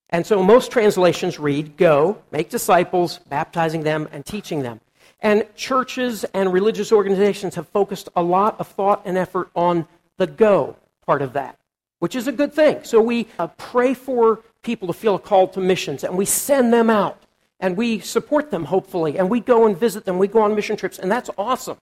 And 0.10 0.26
so 0.26 0.42
most 0.42 0.72
translations 0.72 1.40
read, 1.40 1.78
Go, 1.78 2.22
make 2.32 2.50
disciples, 2.50 3.20
baptizing 3.30 3.84
them, 3.84 4.08
and 4.12 4.26
teaching 4.26 4.62
them. 4.62 4.80
And 5.20 5.46
churches 5.56 6.24
and 6.34 6.54
religious 6.54 6.92
organizations 6.92 7.56
have 7.56 7.68
focused 7.70 8.10
a 8.16 8.24
lot 8.24 8.60
of 8.60 8.68
thought 8.68 9.02
and 9.06 9.18
effort 9.18 9.50
on 9.56 9.88
the 10.18 10.28
go 10.28 10.76
part 11.06 11.22
of 11.22 11.34
that, 11.34 11.58
which 12.00 12.16
is 12.16 12.28
a 12.28 12.32
good 12.32 12.54
thing. 12.54 12.84
So 12.84 13.02
we 13.02 13.28
uh, 13.40 13.48
pray 13.48 13.94
for 13.94 14.42
people 14.62 14.88
to 14.88 14.94
feel 14.94 15.16
a 15.16 15.20
call 15.20 15.48
to 15.50 15.60
missions, 15.60 16.04
and 16.04 16.18
we 16.18 16.26
send 16.26 16.72
them 16.72 16.90
out, 16.90 17.22
and 17.60 17.76
we 17.76 18.00
support 18.00 18.52
them, 18.52 18.66
hopefully, 18.66 19.18
and 19.18 19.30
we 19.30 19.40
go 19.40 19.66
and 19.66 19.78
visit 19.78 20.06
them, 20.06 20.18
we 20.18 20.28
go 20.28 20.42
on 20.42 20.56
mission 20.56 20.78
trips, 20.78 21.00
and 21.00 21.12
that's 21.12 21.30
awesome. 21.38 21.78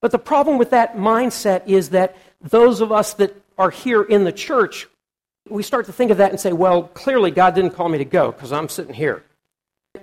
But 0.00 0.10
the 0.10 0.18
problem 0.18 0.58
with 0.58 0.70
that 0.70 0.96
mindset 0.96 1.66
is 1.66 1.90
that 1.90 2.16
those 2.42 2.80
of 2.80 2.92
us 2.92 3.14
that 3.14 3.34
are 3.58 3.70
here 3.70 4.02
in 4.02 4.24
the 4.24 4.32
church, 4.32 4.88
we 5.48 5.62
start 5.62 5.86
to 5.86 5.92
think 5.92 6.10
of 6.10 6.18
that 6.18 6.30
and 6.30 6.40
say, 6.40 6.52
well, 6.52 6.84
clearly 6.84 7.30
God 7.30 7.54
didn't 7.54 7.72
call 7.72 7.88
me 7.88 7.98
to 7.98 8.04
go 8.04 8.32
because 8.32 8.52
I'm 8.52 8.68
sitting 8.68 8.94
here. 8.94 9.24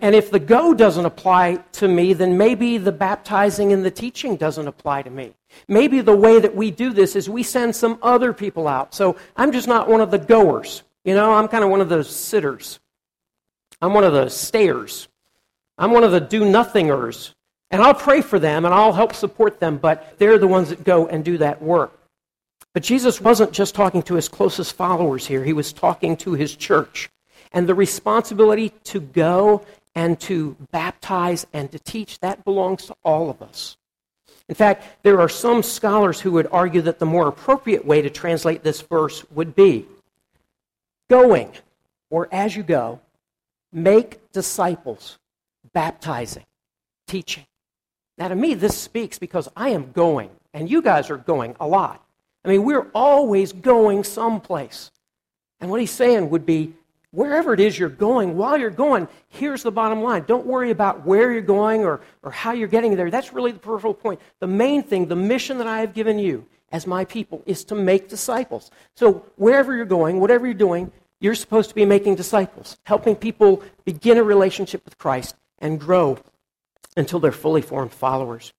And 0.01 0.15
if 0.15 0.29
the 0.29 0.39
go 0.39 0.73
doesn't 0.73 1.05
apply 1.05 1.55
to 1.73 1.87
me, 1.87 2.13
then 2.13 2.37
maybe 2.37 2.77
the 2.77 2.91
baptizing 2.91 3.73
and 3.73 3.83
the 3.83 3.91
teaching 3.91 4.35
doesn't 4.35 4.67
apply 4.67 5.01
to 5.01 5.09
me. 5.09 5.33
Maybe 5.67 6.01
the 6.01 6.15
way 6.15 6.39
that 6.39 6.55
we 6.55 6.69
do 6.69 6.93
this 6.93 7.15
is 7.15 7.29
we 7.29 7.43
send 7.43 7.75
some 7.75 7.97
other 8.01 8.31
people 8.31 8.67
out. 8.67 8.93
So 8.93 9.17
I'm 9.35 9.51
just 9.51 9.67
not 9.67 9.89
one 9.89 9.99
of 9.99 10.11
the 10.11 10.19
goers. 10.19 10.83
You 11.03 11.15
know, 11.15 11.33
I'm 11.33 11.47
kind 11.47 11.63
of 11.63 11.71
one 11.71 11.81
of 11.81 11.89
the 11.89 12.03
sitters. 12.03 12.79
I'm 13.81 13.93
one 13.93 14.03
of 14.03 14.13
the 14.13 14.29
stayers. 14.29 15.07
I'm 15.77 15.91
one 15.91 16.03
of 16.03 16.11
the 16.11 16.19
do 16.19 16.45
nothingers. 16.45 17.33
And 17.71 17.81
I'll 17.81 17.93
pray 17.95 18.21
for 18.21 18.37
them 18.37 18.65
and 18.65 18.73
I'll 18.73 18.93
help 18.93 19.13
support 19.13 19.59
them, 19.59 19.77
but 19.77 20.17
they're 20.19 20.37
the 20.37 20.47
ones 20.47 20.69
that 20.69 20.83
go 20.83 21.07
and 21.07 21.25
do 21.25 21.39
that 21.39 21.61
work. 21.61 21.98
But 22.73 22.83
Jesus 22.83 23.19
wasn't 23.19 23.51
just 23.51 23.75
talking 23.75 24.03
to 24.03 24.15
his 24.15 24.29
closest 24.29 24.73
followers 24.73 25.25
here, 25.25 25.43
he 25.43 25.53
was 25.53 25.73
talking 25.73 26.17
to 26.17 26.33
his 26.33 26.55
church. 26.55 27.09
And 27.51 27.67
the 27.67 27.75
responsibility 27.75 28.69
to 28.85 28.99
go 28.99 29.65
and 29.95 30.19
to 30.21 30.55
baptize 30.71 31.47
and 31.51 31.71
to 31.71 31.79
teach, 31.79 32.19
that 32.19 32.45
belongs 32.45 32.85
to 32.85 32.95
all 33.03 33.29
of 33.29 33.41
us. 33.41 33.77
In 34.47 34.55
fact, 34.55 35.03
there 35.03 35.19
are 35.19 35.29
some 35.29 35.61
scholars 35.61 36.19
who 36.19 36.31
would 36.33 36.47
argue 36.51 36.81
that 36.81 36.99
the 36.99 37.05
more 37.05 37.27
appropriate 37.27 37.85
way 37.85 38.01
to 38.01 38.09
translate 38.09 38.63
this 38.63 38.81
verse 38.81 39.23
would 39.31 39.55
be 39.55 39.85
going, 41.09 41.51
or 42.09 42.27
as 42.31 42.55
you 42.55 42.63
go, 42.63 42.99
make 43.71 44.31
disciples, 44.31 45.19
baptizing, 45.73 46.45
teaching. 47.07 47.45
Now, 48.17 48.27
to 48.27 48.35
me, 48.35 48.53
this 48.53 48.77
speaks 48.77 49.19
because 49.19 49.49
I 49.55 49.69
am 49.69 49.91
going, 49.91 50.29
and 50.53 50.69
you 50.69 50.81
guys 50.81 51.09
are 51.09 51.17
going 51.17 51.55
a 51.59 51.67
lot. 51.67 52.03
I 52.49 52.53
mean, 52.53 52.63
we're 52.63 52.87
always 52.95 53.53
going 53.53 54.03
someplace. 54.03 54.89
And 55.61 55.69
what 55.69 55.79
he's 55.79 55.91
saying 55.91 56.31
would 56.31 56.47
be 56.47 56.73
wherever 57.11 57.53
it 57.53 57.59
is 57.59 57.77
you're 57.77 57.89
going, 57.89 58.37
while 58.37 58.57
you're 58.57 58.71
going, 58.71 59.07
here's 59.27 59.61
the 59.61 59.71
bottom 59.71 60.01
line. 60.01 60.23
Don't 60.25 60.47
worry 60.47 60.71
about 60.71 61.05
where 61.05 61.31
you're 61.31 61.41
going 61.43 61.81
or, 61.81 62.01
or 62.23 62.31
how 62.31 62.53
you're 62.53 62.67
getting 62.67 62.95
there. 62.95 63.11
That's 63.11 63.33
really 63.33 63.51
the 63.51 63.59
peripheral 63.59 63.93
point. 63.93 64.19
The 64.39 64.47
main 64.47 64.81
thing, 64.81 65.05
the 65.05 65.15
mission 65.15 65.59
that 65.59 65.67
I 65.67 65.81
have 65.81 65.93
given 65.93 66.17
you 66.17 66.43
as 66.71 66.87
my 66.87 67.05
people 67.05 67.43
is 67.45 67.63
to 67.65 67.75
make 67.75 68.09
disciples. 68.09 68.71
So 68.95 69.25
wherever 69.35 69.75
you're 69.75 69.85
going, 69.85 70.19
whatever 70.19 70.47
you're 70.47 70.55
doing, 70.55 70.91
you're 71.21 71.35
supposed 71.35 71.69
to 71.69 71.75
be 71.75 71.85
making 71.85 72.15
disciples, 72.15 72.77
helping 72.83 73.15
people 73.15 73.61
begin 73.85 74.17
a 74.17 74.23
relationship 74.23 74.83
with 74.85 74.97
Christ 74.97 75.35
and 75.59 75.79
grow 75.79 76.17
until 76.97 77.19
they're 77.19 77.31
fully 77.31 77.61
formed 77.61 77.91
followers. 77.91 78.53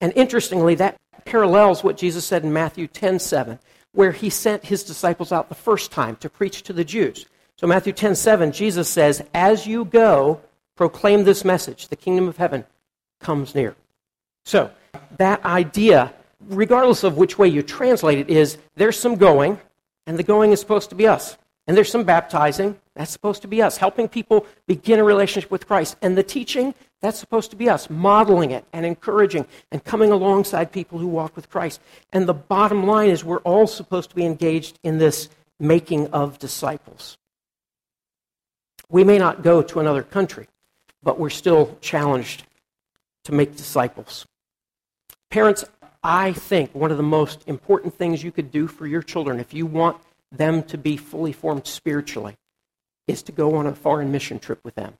And 0.00 0.12
interestingly, 0.16 0.74
that 0.76 0.96
parallels 1.26 1.84
what 1.84 1.96
Jesus 1.96 2.24
said 2.24 2.44
in 2.44 2.52
Matthew 2.52 2.86
10 2.86 3.18
7, 3.18 3.58
where 3.92 4.12
he 4.12 4.30
sent 4.30 4.64
his 4.64 4.82
disciples 4.84 5.32
out 5.32 5.48
the 5.48 5.54
first 5.54 5.92
time 5.92 6.16
to 6.16 6.30
preach 6.30 6.62
to 6.62 6.72
the 6.72 6.84
Jews. 6.84 7.26
So, 7.56 7.66
Matthew 7.66 7.92
10 7.92 8.14
7, 8.14 8.52
Jesus 8.52 8.88
says, 8.88 9.22
As 9.34 9.66
you 9.66 9.84
go, 9.84 10.40
proclaim 10.76 11.24
this 11.24 11.44
message 11.44 11.88
the 11.88 11.96
kingdom 11.96 12.28
of 12.28 12.36
heaven 12.36 12.64
comes 13.20 13.54
near. 13.54 13.74
So, 14.44 14.70
that 15.18 15.44
idea, 15.44 16.14
regardless 16.48 17.02
of 17.04 17.16
which 17.16 17.38
way 17.38 17.48
you 17.48 17.62
translate 17.62 18.18
it, 18.18 18.30
is 18.30 18.58
there's 18.76 18.98
some 18.98 19.16
going, 19.16 19.58
and 20.06 20.18
the 20.18 20.22
going 20.22 20.52
is 20.52 20.60
supposed 20.60 20.90
to 20.90 20.96
be 20.96 21.06
us. 21.06 21.36
And 21.66 21.76
there's 21.76 21.90
some 21.90 22.04
baptizing, 22.04 22.78
that's 22.96 23.12
supposed 23.12 23.42
to 23.42 23.48
be 23.48 23.60
us, 23.60 23.76
helping 23.76 24.08
people 24.08 24.46
begin 24.66 24.98
a 24.98 25.04
relationship 25.04 25.50
with 25.50 25.66
Christ. 25.66 25.96
And 26.00 26.16
the 26.16 26.22
teaching, 26.22 26.74
that's 27.02 27.18
supposed 27.18 27.50
to 27.50 27.56
be 27.56 27.68
us, 27.68 27.90
modeling 27.90 28.52
it 28.52 28.64
and 28.72 28.86
encouraging 28.86 29.46
and 29.70 29.84
coming 29.84 30.10
alongside 30.10 30.72
people 30.72 30.98
who 30.98 31.06
walk 31.06 31.36
with 31.36 31.50
Christ. 31.50 31.80
And 32.10 32.26
the 32.26 32.34
bottom 32.34 32.86
line 32.86 33.10
is 33.10 33.22
we're 33.22 33.38
all 33.38 33.66
supposed 33.66 34.10
to 34.10 34.16
be 34.16 34.24
engaged 34.24 34.78
in 34.82 34.96
this 34.96 35.28
making 35.60 36.06
of 36.08 36.38
disciples. 36.38 37.18
We 38.88 39.04
may 39.04 39.18
not 39.18 39.42
go 39.42 39.60
to 39.60 39.80
another 39.80 40.02
country, 40.02 40.48
but 41.02 41.18
we're 41.18 41.28
still 41.28 41.76
challenged 41.82 42.44
to 43.24 43.32
make 43.32 43.56
disciples. 43.56 44.24
Parents, 45.30 45.66
I 46.02 46.32
think 46.32 46.74
one 46.74 46.90
of 46.90 46.96
the 46.96 47.02
most 47.02 47.42
important 47.46 47.94
things 47.94 48.24
you 48.24 48.32
could 48.32 48.50
do 48.50 48.66
for 48.66 48.86
your 48.86 49.02
children 49.02 49.38
if 49.38 49.52
you 49.52 49.66
want 49.66 49.98
them 50.32 50.62
to 50.62 50.78
be 50.78 50.96
fully 50.96 51.32
formed 51.32 51.66
spiritually 51.66 52.36
is 53.06 53.22
to 53.24 53.32
go 53.32 53.56
on 53.56 53.66
a 53.66 53.74
foreign 53.74 54.10
mission 54.10 54.38
trip 54.38 54.60
with 54.64 54.74
them. 54.74 54.94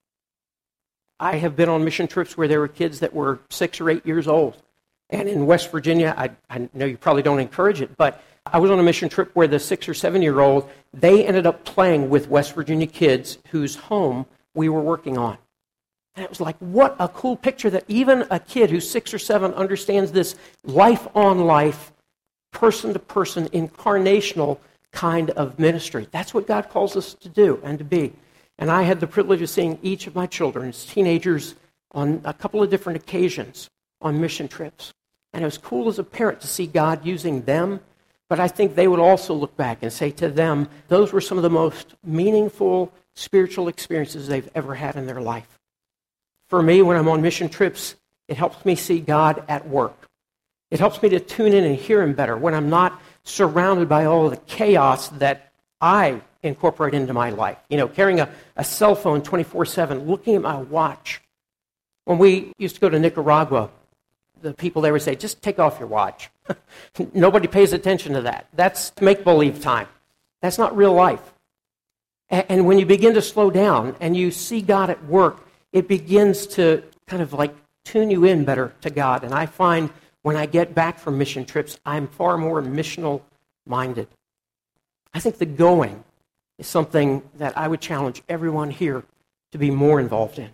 I 1.18 1.36
have 1.36 1.56
been 1.56 1.68
on 1.68 1.84
mission 1.84 2.06
trips 2.06 2.36
where 2.36 2.48
there 2.48 2.60
were 2.60 2.68
kids 2.68 3.00
that 3.00 3.14
were 3.14 3.40
six 3.50 3.80
or 3.80 3.88
eight 3.90 4.06
years 4.06 4.28
old. 4.28 4.62
And 5.08 5.28
in 5.28 5.46
West 5.46 5.70
Virginia, 5.70 6.14
I, 6.16 6.30
I 6.50 6.68
know 6.74 6.84
you 6.84 6.96
probably 6.96 7.22
don't 7.22 7.40
encourage 7.40 7.80
it, 7.80 7.96
but 7.96 8.22
I 8.44 8.58
was 8.58 8.70
on 8.70 8.78
a 8.78 8.82
mission 8.82 9.08
trip 9.08 9.30
where 9.34 9.48
the 9.48 9.58
six 9.58 9.88
or 9.88 9.94
seven 9.94 10.20
year 10.22 10.40
old, 10.40 10.68
they 10.92 11.26
ended 11.26 11.46
up 11.46 11.64
playing 11.64 12.10
with 12.10 12.28
West 12.28 12.54
Virginia 12.54 12.86
kids 12.86 13.38
whose 13.50 13.76
home 13.76 14.26
we 14.54 14.68
were 14.68 14.80
working 14.80 15.16
on. 15.16 15.38
And 16.14 16.24
it 16.24 16.30
was 16.30 16.40
like, 16.40 16.56
what 16.58 16.96
a 16.98 17.08
cool 17.08 17.36
picture 17.36 17.70
that 17.70 17.84
even 17.88 18.26
a 18.30 18.40
kid 18.40 18.70
who's 18.70 18.88
six 18.88 19.12
or 19.12 19.18
seven 19.18 19.52
understands 19.54 20.12
this 20.12 20.34
life 20.64 21.06
on 21.14 21.40
life, 21.40 21.92
person 22.52 22.92
to 22.94 22.98
person, 22.98 23.48
incarnational 23.50 24.58
kind 24.92 25.30
of 25.30 25.58
ministry. 25.58 26.08
That's 26.10 26.32
what 26.32 26.46
God 26.46 26.70
calls 26.70 26.96
us 26.96 27.14
to 27.14 27.28
do 27.28 27.60
and 27.62 27.78
to 27.78 27.84
be. 27.84 28.12
And 28.58 28.70
I 28.70 28.82
had 28.82 29.00
the 29.00 29.06
privilege 29.06 29.42
of 29.42 29.50
seeing 29.50 29.78
each 29.82 30.06
of 30.06 30.14
my 30.14 30.26
children 30.26 30.68
as 30.68 30.86
teenagers 30.86 31.54
on 31.92 32.20
a 32.24 32.32
couple 32.32 32.62
of 32.62 32.70
different 32.70 33.02
occasions 33.02 33.68
on 34.00 34.20
mission 34.20 34.48
trips. 34.48 34.92
And 35.32 35.42
it 35.42 35.46
was 35.46 35.58
cool 35.58 35.88
as 35.88 35.98
a 35.98 36.04
parent 36.04 36.40
to 36.40 36.46
see 36.46 36.66
God 36.66 37.04
using 37.04 37.42
them. 37.42 37.80
But 38.28 38.40
I 38.40 38.48
think 38.48 38.74
they 38.74 38.88
would 38.88 38.98
also 38.98 39.34
look 39.34 39.56
back 39.56 39.82
and 39.82 39.92
say 39.92 40.10
to 40.12 40.28
them, 40.28 40.68
those 40.88 41.12
were 41.12 41.20
some 41.20 41.38
of 41.38 41.42
the 41.42 41.50
most 41.50 41.94
meaningful 42.02 42.92
spiritual 43.14 43.68
experiences 43.68 44.26
they've 44.26 44.48
ever 44.54 44.74
had 44.74 44.96
in 44.96 45.06
their 45.06 45.20
life. 45.20 45.58
For 46.48 46.62
me, 46.62 46.82
when 46.82 46.96
I'm 46.96 47.08
on 47.08 47.22
mission 47.22 47.48
trips, 47.48 47.96
it 48.28 48.36
helps 48.36 48.64
me 48.64 48.74
see 48.74 49.00
God 49.00 49.44
at 49.48 49.68
work. 49.68 50.08
It 50.70 50.80
helps 50.80 51.02
me 51.02 51.08
to 51.10 51.20
tune 51.20 51.52
in 51.52 51.64
and 51.64 51.76
hear 51.76 52.02
Him 52.02 52.14
better 52.14 52.36
when 52.36 52.54
I'm 52.54 52.68
not 52.68 53.00
surrounded 53.26 53.88
by 53.88 54.06
all 54.06 54.30
the 54.30 54.36
chaos 54.36 55.08
that 55.08 55.52
I 55.80 56.20
incorporate 56.42 56.94
into 56.94 57.12
my 57.12 57.30
life. 57.30 57.58
You 57.68 57.76
know, 57.76 57.88
carrying 57.88 58.20
a, 58.20 58.30
a 58.56 58.64
cell 58.64 58.94
phone 58.94 59.22
24 59.22 59.66
7, 59.66 60.06
looking 60.06 60.36
at 60.36 60.42
my 60.42 60.56
watch. 60.56 61.20
When 62.04 62.18
we 62.18 62.52
used 62.56 62.76
to 62.76 62.80
go 62.80 62.88
to 62.88 62.98
Nicaragua, 62.98 63.70
the 64.40 64.54
people 64.54 64.82
there 64.82 64.92
would 64.92 65.02
say, 65.02 65.16
just 65.16 65.42
take 65.42 65.58
off 65.58 65.78
your 65.78 65.88
watch. 65.88 66.30
Nobody 67.12 67.48
pays 67.48 67.72
attention 67.72 68.12
to 68.14 68.22
that. 68.22 68.46
That's 68.54 68.92
make 69.00 69.24
believe 69.24 69.60
time. 69.60 69.88
That's 70.40 70.58
not 70.58 70.76
real 70.76 70.92
life. 70.92 71.32
And 72.28 72.66
when 72.66 72.78
you 72.78 72.86
begin 72.86 73.14
to 73.14 73.22
slow 73.22 73.50
down 73.50 73.96
and 74.00 74.16
you 74.16 74.30
see 74.30 74.60
God 74.60 74.90
at 74.90 75.04
work, 75.06 75.46
it 75.72 75.88
begins 75.88 76.46
to 76.48 76.82
kind 77.06 77.22
of 77.22 77.32
like 77.32 77.54
tune 77.84 78.10
you 78.10 78.24
in 78.24 78.44
better 78.44 78.74
to 78.80 78.90
God. 78.90 79.22
And 79.22 79.32
I 79.32 79.46
find 79.46 79.90
when 80.26 80.34
I 80.34 80.46
get 80.46 80.74
back 80.74 80.98
from 80.98 81.18
mission 81.18 81.44
trips, 81.44 81.78
I'm 81.86 82.08
far 82.08 82.36
more 82.36 82.60
missional 82.60 83.22
minded. 83.64 84.08
I 85.14 85.20
think 85.20 85.38
the 85.38 85.46
going 85.46 86.02
is 86.58 86.66
something 86.66 87.22
that 87.38 87.56
I 87.56 87.68
would 87.68 87.80
challenge 87.80 88.24
everyone 88.28 88.70
here 88.70 89.04
to 89.52 89.58
be 89.58 89.70
more 89.70 90.00
involved 90.00 90.40
in. 90.40 90.50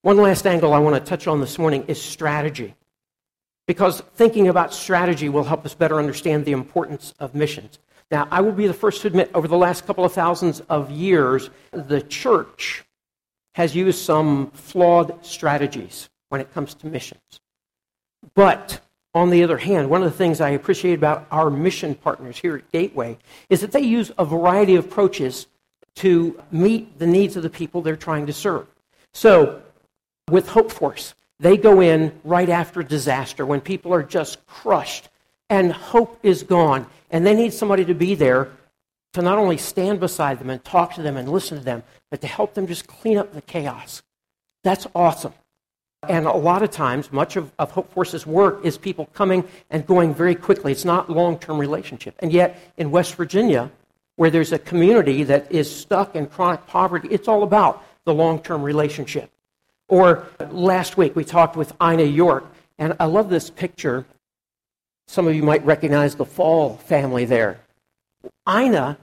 One 0.00 0.16
last 0.16 0.46
angle 0.46 0.72
I 0.72 0.78
want 0.78 0.96
to 0.96 1.06
touch 1.06 1.26
on 1.26 1.38
this 1.38 1.58
morning 1.58 1.84
is 1.86 2.00
strategy. 2.00 2.74
Because 3.66 4.00
thinking 4.14 4.48
about 4.48 4.72
strategy 4.72 5.28
will 5.28 5.44
help 5.44 5.66
us 5.66 5.74
better 5.74 5.98
understand 5.98 6.46
the 6.46 6.52
importance 6.52 7.12
of 7.18 7.34
missions. 7.34 7.78
Now, 8.10 8.26
I 8.30 8.40
will 8.40 8.52
be 8.52 8.68
the 8.68 8.72
first 8.72 9.02
to 9.02 9.08
admit, 9.08 9.30
over 9.34 9.48
the 9.48 9.58
last 9.58 9.86
couple 9.86 10.06
of 10.06 10.14
thousands 10.14 10.60
of 10.70 10.90
years, 10.90 11.50
the 11.72 12.00
church 12.00 12.84
has 13.54 13.76
used 13.76 13.98
some 13.98 14.50
flawed 14.52 15.22
strategies 15.22 16.08
when 16.30 16.40
it 16.40 16.50
comes 16.54 16.72
to 16.72 16.86
missions. 16.86 17.41
But 18.34 18.80
on 19.14 19.30
the 19.30 19.42
other 19.42 19.58
hand, 19.58 19.90
one 19.90 20.02
of 20.02 20.10
the 20.10 20.16
things 20.16 20.40
I 20.40 20.50
appreciate 20.50 20.94
about 20.94 21.26
our 21.30 21.50
mission 21.50 21.94
partners 21.94 22.38
here 22.38 22.56
at 22.56 22.72
Gateway 22.72 23.18
is 23.50 23.60
that 23.60 23.72
they 23.72 23.80
use 23.80 24.10
a 24.18 24.24
variety 24.24 24.76
of 24.76 24.86
approaches 24.86 25.46
to 25.96 26.42
meet 26.50 26.98
the 26.98 27.06
needs 27.06 27.36
of 27.36 27.42
the 27.42 27.50
people 27.50 27.82
they're 27.82 27.96
trying 27.96 28.26
to 28.26 28.32
serve. 28.32 28.66
So, 29.12 29.62
with 30.30 30.48
Hope 30.48 30.72
Force, 30.72 31.14
they 31.38 31.56
go 31.56 31.80
in 31.80 32.18
right 32.24 32.48
after 32.48 32.82
disaster 32.82 33.44
when 33.44 33.60
people 33.60 33.92
are 33.92 34.02
just 34.02 34.46
crushed 34.46 35.08
and 35.50 35.72
hope 35.72 36.18
is 36.22 36.42
gone, 36.44 36.86
and 37.10 37.26
they 37.26 37.34
need 37.34 37.52
somebody 37.52 37.84
to 37.84 37.94
be 37.94 38.14
there 38.14 38.50
to 39.12 39.20
not 39.20 39.36
only 39.36 39.58
stand 39.58 40.00
beside 40.00 40.38
them 40.38 40.48
and 40.48 40.64
talk 40.64 40.94
to 40.94 41.02
them 41.02 41.18
and 41.18 41.28
listen 41.28 41.58
to 41.58 41.64
them, 41.64 41.82
but 42.10 42.22
to 42.22 42.26
help 42.26 42.54
them 42.54 42.66
just 42.66 42.86
clean 42.86 43.18
up 43.18 43.34
the 43.34 43.42
chaos. 43.42 44.02
That's 44.64 44.86
awesome. 44.94 45.34
And 46.08 46.26
a 46.26 46.32
lot 46.32 46.64
of 46.64 46.70
times, 46.72 47.12
much 47.12 47.36
of, 47.36 47.52
of 47.60 47.70
Hope 47.70 47.92
Force's 47.92 48.26
work 48.26 48.64
is 48.64 48.76
people 48.76 49.06
coming 49.12 49.44
and 49.70 49.86
going 49.86 50.12
very 50.12 50.34
quickly. 50.34 50.72
It's 50.72 50.84
not 50.84 51.08
long 51.08 51.38
term 51.38 51.58
relationship. 51.58 52.16
And 52.18 52.32
yet, 52.32 52.58
in 52.76 52.90
West 52.90 53.14
Virginia, 53.14 53.70
where 54.16 54.30
there's 54.30 54.52
a 54.52 54.58
community 54.58 55.22
that 55.24 55.50
is 55.52 55.74
stuck 55.74 56.16
in 56.16 56.26
chronic 56.26 56.66
poverty, 56.66 57.08
it's 57.10 57.28
all 57.28 57.44
about 57.44 57.84
the 58.04 58.12
long 58.12 58.42
term 58.42 58.62
relationship. 58.62 59.30
Or 59.88 60.26
last 60.50 60.96
week, 60.96 61.14
we 61.14 61.24
talked 61.24 61.54
with 61.54 61.72
Ina 61.80 62.04
York, 62.04 62.46
and 62.78 62.96
I 62.98 63.04
love 63.04 63.30
this 63.30 63.48
picture. 63.48 64.04
Some 65.06 65.28
of 65.28 65.36
you 65.36 65.42
might 65.44 65.64
recognize 65.64 66.16
the 66.16 66.24
Fall 66.24 66.78
family 66.78 67.26
there. 67.26 67.60
Ina 68.48 68.98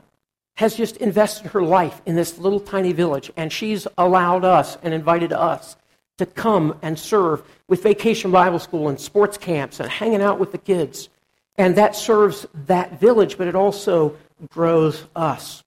has 0.58 0.76
just 0.76 0.98
invested 0.98 1.52
her 1.52 1.62
life 1.62 2.02
in 2.06 2.16
this 2.16 2.38
little 2.38 2.60
tiny 2.60 2.92
village, 2.92 3.32
and 3.38 3.54
she's 3.54 3.88
allowed 3.98 4.44
us 4.44 4.78
and 4.84 4.94
invited 4.94 5.32
us 5.32 5.78
to 6.20 6.26
come 6.26 6.78
and 6.82 6.98
serve 6.98 7.44
with 7.68 7.84
Vacation 7.84 8.32
Bible 8.32 8.60
School 8.60 8.88
and 8.88 9.00
sports 9.00 9.38
camps 9.38 9.80
and 9.80 9.90
hanging 9.90 10.22
out 10.22 10.40
with 10.40 10.52
the 10.52 10.58
kids. 10.58 11.10
And 11.58 11.76
that 11.76 11.96
serves 11.96 12.46
that 12.68 13.00
village, 13.00 13.38
but 13.38 13.48
it 13.48 13.56
also 13.56 14.16
grows 14.50 15.04
us. 15.16 15.64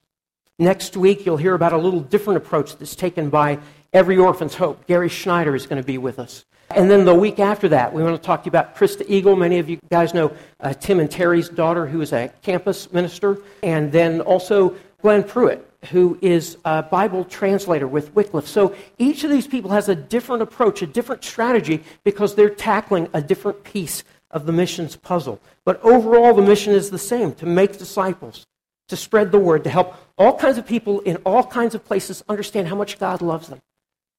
Next 0.57 0.97
week, 0.97 1.25
you'll 1.25 1.37
hear 1.37 1.53
about 1.53 1.73
a 1.73 1.77
little 1.77 1.99
different 1.99 2.37
approach 2.37 2.77
that's 2.77 2.95
taken 2.95 3.29
by 3.29 3.59
Every 3.91 4.17
Orphan's 4.17 4.55
Hope. 4.55 4.87
Gary 4.87 5.09
Schneider 5.09 5.55
is 5.55 5.67
going 5.67 5.81
to 5.81 5.85
be 5.85 5.97
with 5.97 6.17
us. 6.19 6.45
And 6.71 6.89
then 6.89 7.05
the 7.05 7.13
week 7.13 7.39
after 7.39 7.69
that, 7.69 7.93
we 7.93 8.01
want 8.01 8.15
to 8.15 8.25
talk 8.25 8.41
to 8.43 8.45
you 8.47 8.49
about 8.49 8.75
Krista 8.75 9.05
Eagle. 9.07 9.35
Many 9.35 9.59
of 9.59 9.69
you 9.69 9.79
guys 9.91 10.13
know 10.13 10.31
uh, 10.59 10.73
Tim 10.73 10.99
and 10.99 11.11
Terry's 11.11 11.49
daughter, 11.49 11.85
who 11.85 12.01
is 12.01 12.13
a 12.13 12.31
campus 12.41 12.91
minister. 12.91 13.37
And 13.61 13.91
then 13.91 14.21
also 14.21 14.75
Glenn 15.01 15.23
Pruitt, 15.23 15.69
who 15.85 16.17
is 16.21 16.57
a 16.65 16.83
Bible 16.83 17.25
translator 17.25 17.87
with 17.87 18.13
Wycliffe. 18.15 18.47
So 18.47 18.75
each 18.97 19.23
of 19.23 19.31
these 19.31 19.47
people 19.47 19.71
has 19.71 19.89
a 19.89 19.95
different 19.95 20.41
approach, 20.41 20.81
a 20.81 20.87
different 20.87 21.23
strategy, 21.23 21.83
because 22.03 22.35
they're 22.35 22.49
tackling 22.49 23.09
a 23.13 23.21
different 23.21 23.63
piece 23.63 24.03
of 24.31 24.45
the 24.45 24.51
mission's 24.51 24.95
puzzle. 24.95 25.39
But 25.65 25.81
overall, 25.83 26.33
the 26.33 26.41
mission 26.41 26.73
is 26.73 26.89
the 26.89 26.97
same 26.97 27.33
to 27.35 27.45
make 27.45 27.77
disciples, 27.77 28.45
to 28.87 28.95
spread 28.95 29.31
the 29.31 29.39
word, 29.39 29.63
to 29.63 29.69
help 29.69 29.95
all 30.17 30.37
kinds 30.37 30.57
of 30.57 30.65
people 30.65 31.01
in 31.01 31.17
all 31.17 31.43
kinds 31.43 31.75
of 31.75 31.85
places 31.85 32.23
understand 32.27 32.67
how 32.67 32.75
much 32.75 32.99
God 32.99 33.21
loves 33.21 33.47
them 33.47 33.61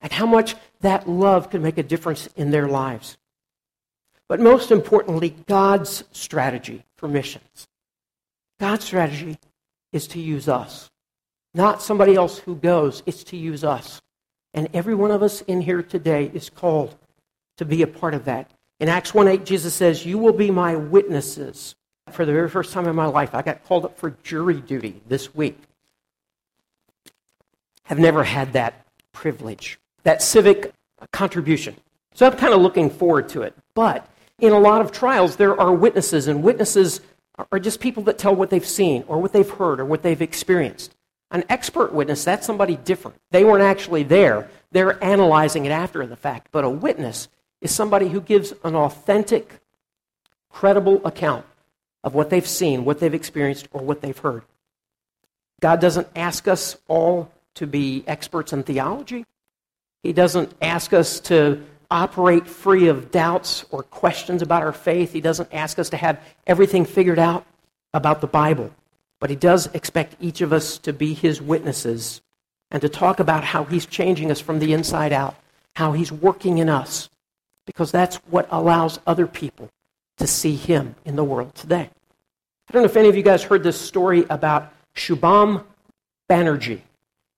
and 0.01 0.13
how 0.13 0.27
much 0.27 0.55
that 0.81 1.09
love 1.09 1.51
can 1.51 1.63
make 1.63 1.79
a 1.79 1.83
difference 1.83 2.29
in 2.37 2.51
their 2.51 2.69
lives. 2.69 3.17
But 4.29 4.41
most 4.41 4.71
importantly, 4.71 5.35
God's 5.47 6.05
strategy 6.13 6.85
for 6.97 7.09
missions. 7.09 7.69
God's 8.61 8.85
strategy 8.85 9.39
is 9.93 10.07
to 10.09 10.21
use 10.21 10.49
us, 10.49 10.91
not 11.55 11.83
somebody 11.83 12.15
else 12.15 12.39
who 12.39 12.57
goes, 12.57 13.03
it's 13.07 13.25
to 13.25 13.37
use 13.37 13.65
us. 13.65 14.03
And 14.53 14.69
every 14.75 14.95
one 14.95 15.11
of 15.11 15.23
us 15.23 15.41
in 15.43 15.61
here 15.61 15.83
today 15.83 16.31
is 16.35 16.51
called 16.51 16.97
to 17.57 17.65
be 17.65 17.83
a 17.83 17.87
part 17.87 18.15
of 18.15 18.25
that. 18.27 18.51
In 18.81 18.89
Acts 18.89 19.15
1 19.15 19.29
8, 19.29 19.45
Jesus 19.47 19.75
says, 19.75 20.05
You 20.05 20.19
will 20.19 20.33
be 20.33 20.51
my 20.51 20.77
witnesses. 20.77 21.75
For 22.11 22.27
the 22.27 22.33
very 22.33 22.51
first 22.51 22.73
time 22.73 22.87
in 22.87 22.95
my 22.95 23.07
life, 23.07 23.35
I 23.35 23.43
got 23.43 23.65
called 23.65 23.87
up 23.87 23.99
for 23.99 24.11
jury 24.23 24.61
duty 24.61 25.01
this 25.09 25.35
week. 25.35 25.59
I've 27.89 27.99
never 27.99 28.25
had 28.25 28.53
that 28.53 28.85
privilege 29.13 29.79
that 30.05 30.23
civic 30.23 30.73
contribution. 31.13 31.75
So 32.15 32.27
I'm 32.27 32.37
kind 32.37 32.55
of 32.55 32.61
looking 32.61 32.89
forward 32.89 33.29
to 33.31 33.43
it. 33.43 33.55
But 33.75 34.09
in 34.39 34.53
a 34.53 34.59
lot 34.59 34.81
of 34.81 34.93
trials, 34.93 35.37
there 35.37 35.59
are 35.59 35.75
witnesses, 35.75 36.29
and 36.29 36.43
witnesses 36.43 37.01
are 37.51 37.59
just 37.59 37.81
people 37.81 38.05
that 38.05 38.19
tell 38.19 38.35
what 38.35 38.51
they've 38.51 38.67
seen 38.67 39.03
or 39.09 39.21
what 39.21 39.33
they've 39.33 39.49
heard 39.49 39.81
or 39.81 39.85
what 39.85 40.03
they've 40.03 40.23
experienced. 40.23 40.95
An 41.35 41.43
expert 41.49 41.93
witness, 41.93 42.23
that's 42.23 42.47
somebody 42.47 42.77
different. 42.77 43.21
They 43.33 43.43
weren't 43.43 43.65
actually 43.65 44.05
there, 44.05 44.49
they're 44.71 45.03
analyzing 45.03 45.67
it 45.67 45.71
after 45.71 46.07
the 46.07 46.17
fact. 46.17 46.49
But 46.53 46.65
a 46.65 46.71
witness 46.71 47.29
is 47.61 47.75
somebody 47.75 48.09
who 48.09 48.21
gives 48.21 48.55
an 48.63 48.77
authentic, 48.77 49.61
credible 50.49 51.05
account 51.05 51.45
of 52.05 52.15
what 52.15 52.31
they've 52.31 52.47
seen, 52.47 52.85
what 52.85 53.01
they've 53.01 53.13
experienced, 53.13 53.67
or 53.73 53.83
what 53.83 54.01
they've 54.01 54.17
heard. 54.17 54.43
God 55.61 55.81
doesn't 55.81 56.07
ask 56.15 56.47
us 56.47 56.77
all 56.87 57.33
to 57.55 57.67
be 57.67 58.05
experts 58.07 58.53
in 58.53 58.63
theology. 58.63 59.25
He 60.05 60.13
doesn't 60.13 60.53
ask 60.63 60.93
us 60.93 61.19
to 61.21 61.65
operate 61.91 62.47
free 62.47 62.87
of 62.87 63.11
doubts 63.11 63.65
or 63.73 63.83
questions 63.83 64.41
about 64.41 64.63
our 64.63 64.73
faith. 64.73 65.13
He 65.13 65.21
doesn't 65.21 65.49
ask 65.53 65.81
us 65.81 65.89
to 65.91 65.97
have 65.97 66.21
everything 66.47 66.85
figured 66.85 67.19
out 67.19 67.45
about 67.93 68.21
the 68.21 68.29
Bible. 68.29 68.71
But 69.25 69.31
He 69.31 69.37
does 69.37 69.69
expect 69.73 70.17
each 70.21 70.43
of 70.43 70.53
us 70.53 70.77
to 70.77 70.93
be 70.93 71.15
His 71.15 71.41
witnesses 71.41 72.21
and 72.71 72.83
to 72.83 72.91
talk 72.91 73.21
about 73.21 73.43
how 73.43 73.65
He's 73.65 73.87
changing 73.87 74.31
us 74.31 74.39
from 74.39 74.59
the 74.59 74.75
inside 74.75 75.15
out, 75.15 75.35
how 75.77 75.93
He's 75.93 76.13
working 76.13 76.59
in 76.59 76.69
us, 76.69 77.09
because 77.65 77.91
that's 77.91 78.17
what 78.29 78.47
allows 78.51 79.01
other 79.07 79.27
people 79.27 79.71
to 80.19 80.27
see 80.27 80.57
Him 80.57 80.95
in 81.07 81.17
the 81.17 81.25
world 81.25 81.55
today. 81.55 81.89
I 82.69 82.73
don't 82.75 82.83
know 82.83 82.85
if 82.85 82.99
any 82.99 83.09
of 83.09 83.17
you 83.17 83.23
guys 83.23 83.43
heard 83.43 83.63
this 83.63 83.81
story 83.81 84.27
about 84.29 84.71
Shubham 84.95 85.65
Banerjee. 86.29 86.83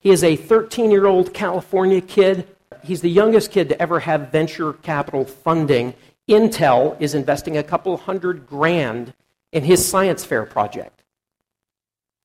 He 0.01 0.11
is 0.11 0.25
a 0.25 0.35
13 0.35 0.91
year 0.91 1.07
old 1.07 1.33
California 1.33 2.01
kid. 2.01 2.49
He's 2.83 3.01
the 3.01 3.11
youngest 3.11 3.53
kid 3.53 3.69
to 3.69 3.81
ever 3.81 4.01
have 4.01 4.33
venture 4.33 4.73
capital 4.73 5.25
funding. 5.25 5.95
Intel 6.29 7.01
is 7.01 7.15
investing 7.15 7.57
a 7.57 7.63
couple 7.63 7.97
hundred 7.97 8.45
grand 8.49 9.15
in 9.53 9.63
his 9.63 9.87
science 9.87 10.25
fair 10.25 10.45
project. 10.45 10.96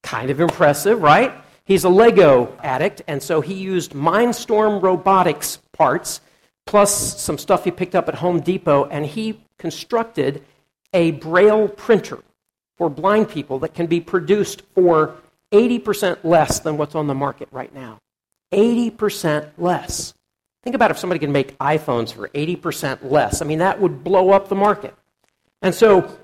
Kind 0.03 0.29
of 0.29 0.39
impressive, 0.39 1.01
right? 1.01 1.33
He's 1.63 1.83
a 1.83 1.89
Lego 1.89 2.57
addict, 2.63 3.01
and 3.07 3.21
so 3.21 3.41
he 3.41 3.53
used 3.53 3.93
Mindstorm 3.93 4.81
Robotics 4.81 5.57
parts 5.73 6.21
plus 6.65 7.21
some 7.21 7.37
stuff 7.37 7.63
he 7.63 7.71
picked 7.71 7.95
up 7.95 8.07
at 8.07 8.15
Home 8.15 8.39
Depot, 8.39 8.85
and 8.85 9.05
he 9.05 9.41
constructed 9.57 10.43
a 10.93 11.11
Braille 11.11 11.67
printer 11.67 12.19
for 12.77 12.89
blind 12.89 13.29
people 13.29 13.59
that 13.59 13.73
can 13.73 13.87
be 13.87 13.99
produced 13.99 14.63
for 14.73 15.15
80% 15.51 16.23
less 16.23 16.59
than 16.59 16.77
what's 16.77 16.95
on 16.95 17.07
the 17.07 17.13
market 17.13 17.47
right 17.51 17.73
now. 17.73 17.99
80% 18.53 19.49
less. 19.57 20.13
Think 20.63 20.75
about 20.75 20.91
if 20.91 20.97
somebody 20.97 21.19
can 21.19 21.31
make 21.31 21.57
iPhones 21.57 22.13
for 22.13 22.29
80% 22.29 23.09
less. 23.09 23.41
I 23.41 23.45
mean, 23.45 23.59
that 23.59 23.79
would 23.79 24.03
blow 24.03 24.31
up 24.31 24.47
the 24.47 24.55
market. 24.55 24.95
And 25.61 25.73
so 25.73 26.17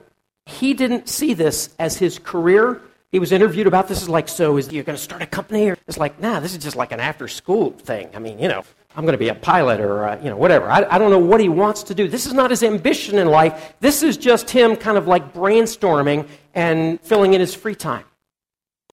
he 0.45 0.73
didn't 0.73 1.09
see 1.09 1.33
this 1.33 1.75
as 1.79 1.97
his 1.97 2.19
career. 2.19 2.81
He 3.11 3.19
was 3.19 3.31
interviewed 3.31 3.67
about 3.67 3.87
this. 3.87 4.01
Is 4.01 4.09
like, 4.09 4.27
so 4.27 4.57
is 4.57 4.71
you 4.71 4.83
going 4.83 4.97
to 4.97 5.01
start 5.01 5.21
a 5.21 5.25
company? 5.25 5.69
Or 5.69 5.77
it's 5.87 5.97
like, 5.97 6.19
nah, 6.19 6.39
this 6.39 6.51
is 6.51 6.61
just 6.61 6.75
like 6.75 6.91
an 6.91 6.99
after 6.99 7.27
school 7.27 7.71
thing. 7.71 8.09
I 8.13 8.19
mean, 8.19 8.37
you 8.37 8.49
know, 8.49 8.63
I'm 8.95 9.05
going 9.05 9.13
to 9.13 9.17
be 9.17 9.29
a 9.29 9.35
pilot 9.35 9.79
or 9.79 10.05
uh, 10.05 10.17
you 10.21 10.29
know 10.29 10.35
whatever. 10.35 10.69
I, 10.69 10.83
I 10.89 10.97
don't 10.97 11.11
know 11.11 11.19
what 11.19 11.39
he 11.39 11.47
wants 11.47 11.83
to 11.83 11.95
do. 11.95 12.07
This 12.07 12.25
is 12.25 12.33
not 12.33 12.49
his 12.51 12.63
ambition 12.63 13.17
in 13.17 13.27
life. 13.27 13.75
This 13.79 14.03
is 14.03 14.17
just 14.17 14.49
him 14.49 14.75
kind 14.75 14.97
of 14.97 15.07
like 15.07 15.33
brainstorming 15.33 16.27
and 16.53 16.99
filling 17.01 17.33
in 17.33 17.39
his 17.39 17.53
free 17.53 17.75
time. 17.75 18.03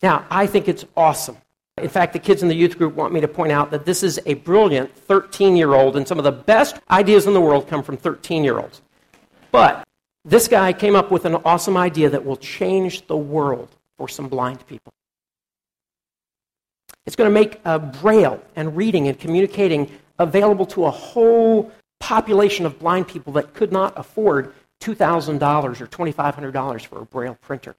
Now, 0.03 0.27
I 0.31 0.47
think 0.47 0.69
it's 0.69 0.85
awesome. 0.97 1.39
In 1.79 1.89
fact, 1.89 2.13
the 2.13 2.21
kids 2.21 2.43
in 2.43 2.49
the 2.49 2.55
youth 2.55 2.79
group 2.79 2.95
want 2.95 3.13
me 3.13 3.21
to 3.21 3.27
point 3.27 3.51
out 3.51 3.73
that 3.73 3.85
this 3.85 4.05
is 4.05 4.21
a 4.27 4.35
brilliant 4.35 4.97
13 4.97 5.57
year 5.57 5.75
old, 5.75 5.97
and 5.97 6.07
some 6.07 6.19
of 6.19 6.25
the 6.25 6.31
best 6.31 6.79
ideas 6.89 7.27
in 7.27 7.35
the 7.35 7.41
world 7.41 7.67
come 7.67 7.83
from 7.83 7.97
13 7.97 8.45
year 8.45 8.61
olds. 8.61 8.81
But 9.51 9.85
this 10.25 10.47
guy 10.47 10.73
came 10.73 10.95
up 10.95 11.11
with 11.11 11.25
an 11.25 11.35
awesome 11.45 11.77
idea 11.77 12.11
that 12.11 12.25
will 12.25 12.37
change 12.37 13.09
the 13.09 13.17
world 13.17 13.75
for 13.97 14.09
some 14.09 14.29
blind 14.29 14.67
people. 14.67 14.93
It's 17.07 17.17
going 17.17 17.29
to 17.29 17.35
make 17.35 17.61
uh, 17.65 17.79
Braille 17.79 18.43
and 18.57 18.77
reading 18.77 19.09
and 19.09 19.19
communicating 19.19 19.91
available 20.19 20.67
to 20.67 20.87
a 20.87 20.91
whole 20.91 21.73
population 22.01 22.67
of 22.67 22.79
blind 22.79 23.09
people 23.09 23.33
that 23.35 23.55
could 23.55 23.73
not 23.73 23.93
afford 23.97 24.55
$2,000 24.81 25.81
or 25.81 25.87
$2,500 25.87 26.87
for 26.87 27.01
a 27.01 27.07
Braille 27.07 27.39
printer. 27.41 27.75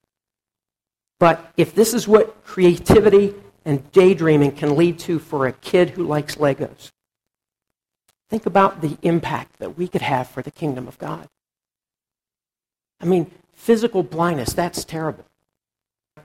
But 1.19 1.54
if 1.58 1.73
this 1.73 1.93
is 1.93 2.08
what 2.08 2.43
creativity 2.43 3.34
and 3.63 3.91
daydreaming 3.91 4.54
can 4.54 4.75
lead 4.75 4.99
to 4.99 5.19
for 5.19 5.47
a 5.47 5.54
kid 5.54 5.91
who 5.91 6.04
likes 6.04 6.36
Legos, 6.36 6.91
think 8.30 8.45
about 8.45 8.82
the 8.82 8.97
impact 9.01 9.60
that 9.60 9.78
we 9.78 9.88
could 9.88 10.01
have 10.01 10.28
for 10.28 10.41
the 10.41 10.51
kingdom 10.51 10.88
of 10.88 10.97
God. 10.97 11.28
I 12.99 13.06
mean, 13.06 13.32
physical 13.54 14.04
blindness, 14.04 14.54
that's 14.54 14.84
terrible. 14.84 15.25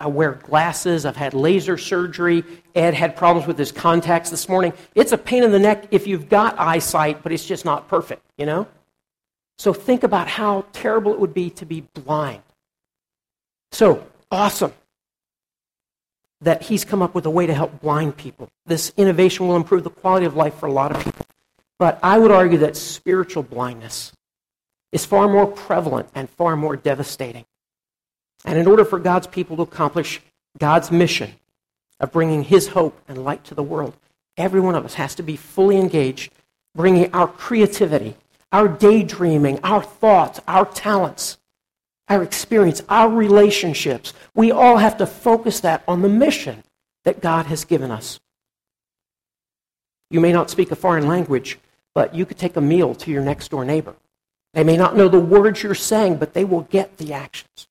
I 0.01 0.07
wear 0.07 0.33
glasses. 0.33 1.05
I've 1.05 1.17
had 1.17 1.35
laser 1.35 1.77
surgery. 1.77 2.43
Ed 2.75 2.95
had 2.95 3.17
problems 3.17 3.47
with 3.47 3.59
his 3.59 3.71
contacts 3.71 4.31
this 4.31 4.49
morning. 4.49 4.73
It's 4.95 5.13
a 5.13 5.19
pain 5.19 5.45
in 5.45 5.53
the 5.53 5.59
neck 5.59 5.89
if 5.91 6.07
you've 6.07 6.29
got 6.29 6.59
eyesight, 6.59 7.23
but 7.23 7.33
it's 7.33 7.45
just 7.45 7.67
not 7.67 7.87
perfect, 7.87 8.23
you 8.39 8.47
know? 8.47 8.67
So 9.59 9.75
think 9.75 10.03
about 10.03 10.27
how 10.27 10.65
terrible 10.73 11.13
it 11.13 11.21
would 11.21 11.35
be 11.35 11.51
to 11.51 11.67
be 11.67 11.83
blind. 11.95 12.43
So, 13.73 14.07
awesome 14.31 14.73
that 16.41 16.63
he's 16.63 16.85
come 16.85 17.03
up 17.03 17.15
with 17.15 17.27
a 17.27 17.31
way 17.31 17.47
to 17.47 17.55
help 17.55 17.81
blind 17.81 18.17
people. 18.17 18.49
This 18.67 18.93
innovation 18.97 19.47
will 19.47 19.57
improve 19.57 19.85
the 19.85 19.91
quality 19.91 20.27
of 20.27 20.37
life 20.37 20.55
for 20.55 20.67
a 20.67 20.73
lot 20.73 20.95
of 20.95 21.05
people. 21.05 21.27
But 21.79 21.99
I 22.03 22.19
would 22.19 22.31
argue 22.31 22.59
that 22.59 22.77
spiritual 22.77 23.43
blindness 23.43 24.13
is 24.93 25.05
far 25.05 25.29
more 25.29 25.47
prevalent 25.47 26.09
and 26.15 26.29
far 26.31 26.57
more 26.57 26.77
devastating. 26.77 27.45
And 28.45 28.59
in 28.59 28.67
order 28.67 28.85
for 28.85 28.99
God's 28.99 29.27
people 29.27 29.57
to 29.57 29.63
accomplish 29.63 30.21
God's 30.59 30.91
mission 30.91 31.33
of 31.99 32.13
bringing 32.13 32.43
his 32.43 32.69
hope 32.69 33.01
and 33.07 33.25
light 33.25 33.45
to 33.45 33.55
the 33.55 33.63
world, 33.63 33.97
every 34.37 34.61
one 34.61 34.75
of 34.75 34.85
us 34.85 34.95
has 34.95 35.15
to 35.17 35.23
be 35.23 35.37
fully 35.37 35.77
engaged, 35.77 36.33
bringing 36.75 37.13
our 37.13 37.29
creativity, 37.29 38.17
our 38.53 38.69
daydreaming, 38.69 39.61
our 39.63 39.83
thoughts, 39.83 40.41
our 40.49 40.65
talents 40.65 41.39
our 42.11 42.25
experience, 42.25 42.83
our 42.89 43.09
relationships. 43.09 44.13
We 44.35 44.51
all 44.51 44.79
have 44.79 44.99
to 44.99 45.07
focus 45.07 45.61
that 45.61 45.85
on 45.87 46.03
the 46.03 46.09
mission 46.09 46.65
that 47.05 47.23
God 47.23 47.47
has 47.47 47.65
given 47.65 47.93
us. 47.93 48.21
You 50.11 50.21
may 50.21 50.33
not 50.33 50.51
speak 50.51 50.73
a 50.73 50.77
foreign 50.77 51.07
language, 51.07 51.59
but 51.95 52.15
you 52.15 52.27
could 52.27 52.37
take 52.37 52.57
a 52.57 52.61
meal 52.61 52.97
to 52.97 53.13
your 53.13 53.23
next 53.23 53.53
door 53.53 53.65
neighbor. 53.65 53.95
They 54.53 54.65
may 54.65 54.77
not 54.77 54.97
know 54.97 55.09
the 55.09 55.21
words 55.21 55.63
you're 55.63 55.77
saying, 55.77 56.17
but 56.17 56.35
they 56.35 56.45
will 56.45 56.63
get 56.63 56.99
the 56.99 57.13
actions. 57.13 57.69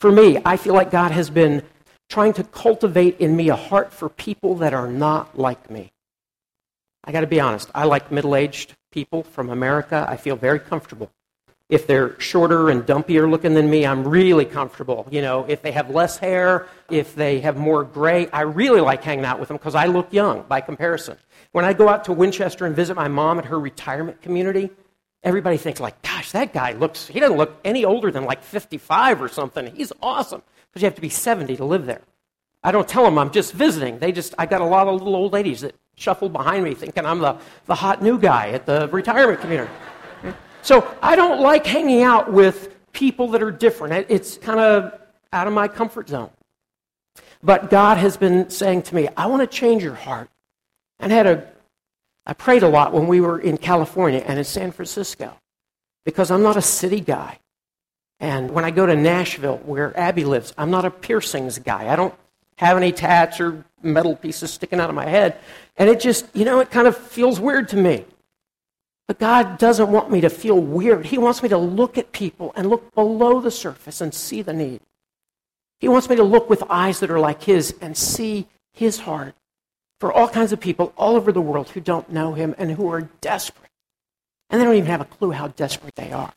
For 0.00 0.10
me, 0.10 0.38
I 0.44 0.56
feel 0.56 0.74
like 0.74 0.90
God 0.90 1.12
has 1.12 1.30
been 1.30 1.62
trying 2.08 2.32
to 2.34 2.44
cultivate 2.44 3.20
in 3.20 3.36
me 3.36 3.50
a 3.50 3.56
heart 3.56 3.92
for 3.92 4.08
people 4.08 4.56
that 4.56 4.74
are 4.74 4.88
not 4.88 5.38
like 5.38 5.70
me. 5.70 5.92
I 7.04 7.12
got 7.12 7.20
to 7.20 7.28
be 7.28 7.40
honest, 7.40 7.70
I 7.74 7.84
like 7.84 8.10
middle 8.10 8.34
aged 8.34 8.74
people 8.90 9.22
from 9.22 9.50
America. 9.50 10.04
I 10.08 10.16
feel 10.16 10.36
very 10.36 10.58
comfortable 10.58 11.10
if 11.70 11.86
they're 11.86 12.20
shorter 12.20 12.68
and 12.68 12.82
dumpier 12.82 13.30
looking 13.30 13.54
than 13.54 13.70
me, 13.70 13.86
I'm 13.86 14.06
really 14.06 14.44
comfortable. 14.44 15.06
You 15.10 15.22
know, 15.22 15.46
if 15.48 15.62
they 15.62 15.70
have 15.70 15.88
less 15.88 16.18
hair, 16.18 16.66
if 16.90 17.14
they 17.14 17.40
have 17.40 17.56
more 17.56 17.84
gray, 17.84 18.28
I 18.30 18.42
really 18.42 18.80
like 18.80 19.04
hanging 19.04 19.24
out 19.24 19.38
with 19.38 19.48
them 19.48 19.56
because 19.56 19.76
I 19.76 19.86
look 19.86 20.12
young 20.12 20.42
by 20.48 20.60
comparison. 20.60 21.16
When 21.52 21.64
I 21.64 21.72
go 21.72 21.88
out 21.88 22.04
to 22.04 22.12
Winchester 22.12 22.66
and 22.66 22.74
visit 22.74 22.96
my 22.96 23.06
mom 23.06 23.38
at 23.38 23.44
her 23.46 23.58
retirement 23.58 24.20
community, 24.20 24.70
everybody 25.22 25.56
thinks 25.56 25.80
like, 25.80 26.00
gosh, 26.02 26.32
that 26.32 26.52
guy 26.52 26.72
looks, 26.72 27.06
he 27.06 27.20
doesn't 27.20 27.36
look 27.36 27.58
any 27.64 27.84
older 27.84 28.10
than 28.10 28.24
like 28.24 28.42
55 28.42 29.22
or 29.22 29.28
something. 29.28 29.74
He's 29.74 29.92
awesome. 30.02 30.42
Because 30.70 30.82
you 30.82 30.86
have 30.86 30.94
to 30.94 31.00
be 31.00 31.08
70 31.08 31.56
to 31.56 31.64
live 31.64 31.86
there. 31.86 32.02
I 32.62 32.72
don't 32.72 32.86
tell 32.86 33.04
them 33.04 33.18
I'm 33.18 33.30
just 33.30 33.52
visiting. 33.52 33.98
They 33.98 34.12
just, 34.12 34.34
I 34.38 34.46
got 34.46 34.60
a 34.60 34.66
lot 34.66 34.86
of 34.86 34.94
little 34.94 35.16
old 35.16 35.32
ladies 35.32 35.62
that 35.62 35.74
shuffle 35.96 36.28
behind 36.28 36.64
me 36.64 36.74
thinking 36.74 37.04
I'm 37.04 37.18
the, 37.18 37.38
the 37.66 37.74
hot 37.74 38.02
new 38.02 38.18
guy 38.18 38.50
at 38.50 38.66
the 38.66 38.88
retirement 38.88 39.40
community. 39.40 39.72
So 40.62 40.94
I 41.02 41.16
don't 41.16 41.40
like 41.40 41.66
hanging 41.66 42.02
out 42.02 42.32
with 42.32 42.76
people 42.92 43.28
that 43.28 43.42
are 43.42 43.50
different. 43.50 44.06
It's 44.08 44.36
kind 44.36 44.60
of 44.60 45.00
out 45.32 45.46
of 45.46 45.52
my 45.52 45.68
comfort 45.68 46.08
zone. 46.08 46.30
But 47.42 47.70
God 47.70 47.96
has 47.96 48.16
been 48.16 48.50
saying 48.50 48.82
to 48.82 48.94
me, 48.94 49.08
I 49.16 49.26
want 49.26 49.40
to 49.40 49.46
change 49.46 49.82
your 49.82 49.94
heart. 49.94 50.28
And 50.98 51.12
I 51.12 51.16
had 51.16 51.26
a 51.26 51.48
I 52.30 52.32
prayed 52.32 52.62
a 52.62 52.68
lot 52.68 52.92
when 52.92 53.08
we 53.08 53.20
were 53.20 53.40
in 53.40 53.58
California 53.58 54.22
and 54.24 54.38
in 54.38 54.44
San 54.44 54.70
Francisco 54.70 55.36
because 56.04 56.30
I'm 56.30 56.44
not 56.44 56.56
a 56.56 56.62
city 56.62 57.00
guy. 57.00 57.40
And 58.20 58.52
when 58.52 58.64
I 58.64 58.70
go 58.70 58.86
to 58.86 58.94
Nashville, 58.94 59.56
where 59.64 59.98
Abby 59.98 60.24
lives, 60.24 60.54
I'm 60.56 60.70
not 60.70 60.84
a 60.84 60.92
piercings 60.92 61.58
guy. 61.58 61.92
I 61.92 61.96
don't 61.96 62.14
have 62.58 62.76
any 62.76 62.92
tats 62.92 63.40
or 63.40 63.64
metal 63.82 64.14
pieces 64.14 64.52
sticking 64.52 64.78
out 64.78 64.88
of 64.88 64.94
my 64.94 65.06
head. 65.06 65.38
And 65.76 65.90
it 65.90 65.98
just, 65.98 66.24
you 66.32 66.44
know, 66.44 66.60
it 66.60 66.70
kind 66.70 66.86
of 66.86 66.96
feels 66.96 67.40
weird 67.40 67.68
to 67.70 67.76
me. 67.76 68.04
But 69.08 69.18
God 69.18 69.58
doesn't 69.58 69.90
want 69.90 70.12
me 70.12 70.20
to 70.20 70.30
feel 70.30 70.60
weird. 70.60 71.06
He 71.06 71.18
wants 71.18 71.42
me 71.42 71.48
to 71.48 71.58
look 71.58 71.98
at 71.98 72.12
people 72.12 72.52
and 72.54 72.70
look 72.70 72.94
below 72.94 73.40
the 73.40 73.50
surface 73.50 74.00
and 74.00 74.14
see 74.14 74.40
the 74.40 74.52
need. 74.52 74.82
He 75.80 75.88
wants 75.88 76.08
me 76.08 76.14
to 76.14 76.22
look 76.22 76.48
with 76.48 76.62
eyes 76.70 77.00
that 77.00 77.10
are 77.10 77.18
like 77.18 77.42
His 77.42 77.74
and 77.80 77.96
see 77.96 78.46
His 78.72 79.00
heart 79.00 79.34
for 80.00 80.12
all 80.12 80.28
kinds 80.28 80.52
of 80.52 80.58
people 80.58 80.92
all 80.96 81.14
over 81.14 81.30
the 81.30 81.40
world 81.40 81.68
who 81.70 81.80
don't 81.80 82.10
know 82.10 82.32
Him 82.32 82.54
and 82.58 82.72
who 82.72 82.90
are 82.90 83.02
desperate. 83.20 83.70
And 84.48 84.60
they 84.60 84.64
don't 84.64 84.74
even 84.74 84.90
have 84.90 85.02
a 85.02 85.04
clue 85.04 85.30
how 85.30 85.48
desperate 85.48 85.94
they 85.94 86.10
are. 86.10 86.32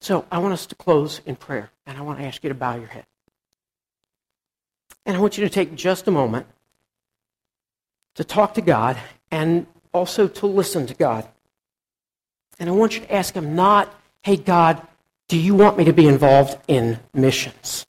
So 0.00 0.26
I 0.30 0.38
want 0.38 0.52
us 0.52 0.66
to 0.66 0.74
close 0.74 1.20
in 1.24 1.36
prayer, 1.36 1.70
and 1.86 1.96
I 1.96 2.02
want 2.02 2.18
to 2.18 2.24
ask 2.26 2.42
you 2.42 2.48
to 2.48 2.54
bow 2.54 2.74
your 2.74 2.88
head. 2.88 3.06
And 5.06 5.16
I 5.16 5.20
want 5.20 5.38
you 5.38 5.44
to 5.44 5.50
take 5.50 5.74
just 5.74 6.06
a 6.08 6.10
moment 6.10 6.46
to 8.16 8.24
talk 8.24 8.54
to 8.54 8.60
God 8.60 8.98
and 9.30 9.66
also 9.92 10.28
to 10.28 10.46
listen 10.46 10.86
to 10.86 10.94
God. 10.94 11.26
And 12.58 12.68
I 12.68 12.72
want 12.72 12.94
you 12.94 13.00
to 13.00 13.14
ask 13.14 13.34
him 13.34 13.54
not, 13.54 13.92
hey, 14.22 14.36
God, 14.36 14.86
do 15.28 15.38
you 15.38 15.54
want 15.54 15.78
me 15.78 15.84
to 15.84 15.92
be 15.92 16.06
involved 16.06 16.58
in 16.68 16.98
missions? 17.14 17.86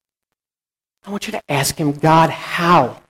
I 1.06 1.12
want 1.12 1.28
you 1.28 1.34
to 1.34 1.42
ask 1.50 1.76
him, 1.76 1.92
God, 1.92 2.30
how 2.30 3.03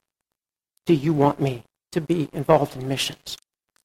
do 0.85 0.93
you 0.93 1.13
want 1.13 1.39
me 1.39 1.63
to 1.91 2.01
be 2.01 2.29
involved 2.33 2.75
in 2.75 2.87
missions? 2.87 3.37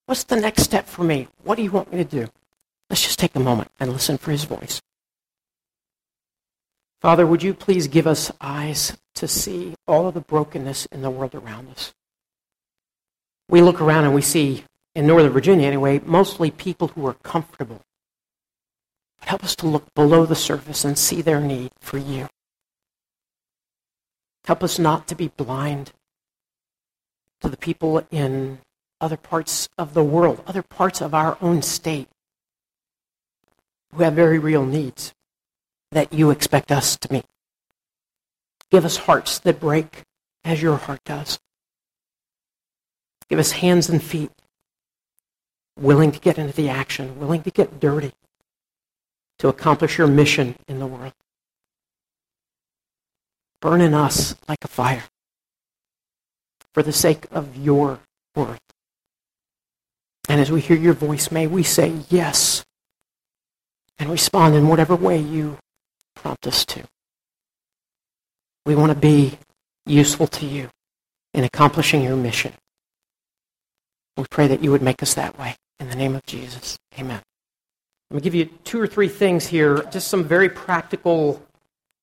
What's 0.06 0.24
the 0.24 0.36
next 0.36 0.62
step 0.62 0.86
for 0.86 1.04
me? 1.04 1.28
What 1.42 1.56
do 1.56 1.62
you 1.62 1.70
want 1.70 1.92
me 1.92 1.98
to 1.98 2.04
do? 2.04 2.28
Let's 2.88 3.02
just 3.02 3.18
take 3.18 3.36
a 3.36 3.40
moment 3.40 3.70
and 3.78 3.92
listen 3.92 4.18
for 4.18 4.30
his 4.30 4.44
voice. 4.44 4.80
Father, 7.00 7.26
would 7.26 7.42
you 7.42 7.54
please 7.54 7.86
give 7.86 8.06
us 8.06 8.32
eyes 8.40 8.96
to 9.14 9.28
see 9.28 9.74
all 9.86 10.08
of 10.08 10.14
the 10.14 10.20
brokenness 10.20 10.86
in 10.86 11.02
the 11.02 11.10
world 11.10 11.34
around 11.34 11.68
us? 11.70 11.92
we 13.48 13.62
look 13.62 13.80
around 13.80 14.04
and 14.04 14.14
we 14.14 14.22
see, 14.22 14.64
in 14.94 15.06
Northern 15.06 15.32
Virginia 15.32 15.66
anyway, 15.66 16.00
mostly 16.04 16.50
people 16.50 16.88
who 16.88 17.06
are 17.06 17.14
comfortable. 17.14 17.80
Help 19.20 19.42
us 19.42 19.56
to 19.56 19.66
look 19.66 19.92
below 19.94 20.26
the 20.26 20.36
surface 20.36 20.84
and 20.84 20.98
see 20.98 21.22
their 21.22 21.40
need 21.40 21.70
for 21.80 21.98
you. 21.98 22.28
Help 24.44 24.62
us 24.62 24.78
not 24.78 25.08
to 25.08 25.14
be 25.14 25.28
blind 25.28 25.92
to 27.40 27.48
the 27.48 27.56
people 27.56 28.04
in 28.10 28.58
other 29.00 29.16
parts 29.16 29.68
of 29.78 29.94
the 29.94 30.04
world, 30.04 30.42
other 30.46 30.62
parts 30.62 31.00
of 31.00 31.14
our 31.14 31.38
own 31.40 31.62
state, 31.62 32.08
who 33.94 34.02
have 34.02 34.14
very 34.14 34.38
real 34.38 34.66
needs 34.66 35.14
that 35.92 36.12
you 36.12 36.30
expect 36.30 36.70
us 36.70 36.96
to 36.98 37.12
meet. 37.12 37.24
Give 38.70 38.84
us 38.84 38.96
hearts 38.96 39.38
that 39.38 39.60
break 39.60 40.02
as 40.44 40.60
your 40.60 40.76
heart 40.76 41.00
does. 41.04 41.38
Give 43.28 43.38
us 43.38 43.52
hands 43.52 43.88
and 43.88 44.02
feet 44.02 44.30
willing 45.78 46.12
to 46.12 46.18
get 46.18 46.38
into 46.38 46.54
the 46.54 46.68
action, 46.68 47.18
willing 47.18 47.42
to 47.42 47.50
get 47.50 47.80
dirty 47.80 48.12
to 49.38 49.48
accomplish 49.48 49.96
your 49.96 50.06
mission 50.06 50.56
in 50.66 50.80
the 50.80 50.86
world. 50.86 51.12
Burn 53.60 53.80
in 53.80 53.94
us 53.94 54.34
like 54.48 54.64
a 54.64 54.68
fire 54.68 55.04
for 56.78 56.84
the 56.84 56.92
sake 56.92 57.26
of 57.32 57.56
your 57.56 57.98
word. 58.36 58.60
And 60.28 60.40
as 60.40 60.52
we 60.52 60.60
hear 60.60 60.76
your 60.76 60.92
voice, 60.92 61.32
may 61.32 61.48
we 61.48 61.64
say 61.64 61.92
yes 62.08 62.64
and 63.98 64.08
respond 64.08 64.54
in 64.54 64.68
whatever 64.68 64.94
way 64.94 65.18
you 65.18 65.58
prompt 66.14 66.46
us 66.46 66.64
to. 66.66 66.84
We 68.64 68.76
want 68.76 68.92
to 68.92 68.96
be 68.96 69.38
useful 69.86 70.28
to 70.28 70.46
you 70.46 70.70
in 71.34 71.42
accomplishing 71.42 72.04
your 72.04 72.14
mission. 72.14 72.52
We 74.16 74.26
pray 74.30 74.46
that 74.46 74.62
you 74.62 74.70
would 74.70 74.82
make 74.82 75.02
us 75.02 75.14
that 75.14 75.36
way. 75.36 75.56
In 75.80 75.90
the 75.90 75.96
name 75.96 76.14
of 76.14 76.24
Jesus, 76.26 76.78
amen. 76.96 77.22
Let 78.08 78.14
me 78.14 78.20
give 78.20 78.36
you 78.36 78.44
two 78.62 78.80
or 78.80 78.86
three 78.86 79.08
things 79.08 79.48
here, 79.48 79.82
just 79.90 80.06
some 80.06 80.22
very 80.22 80.48
practical 80.48 81.42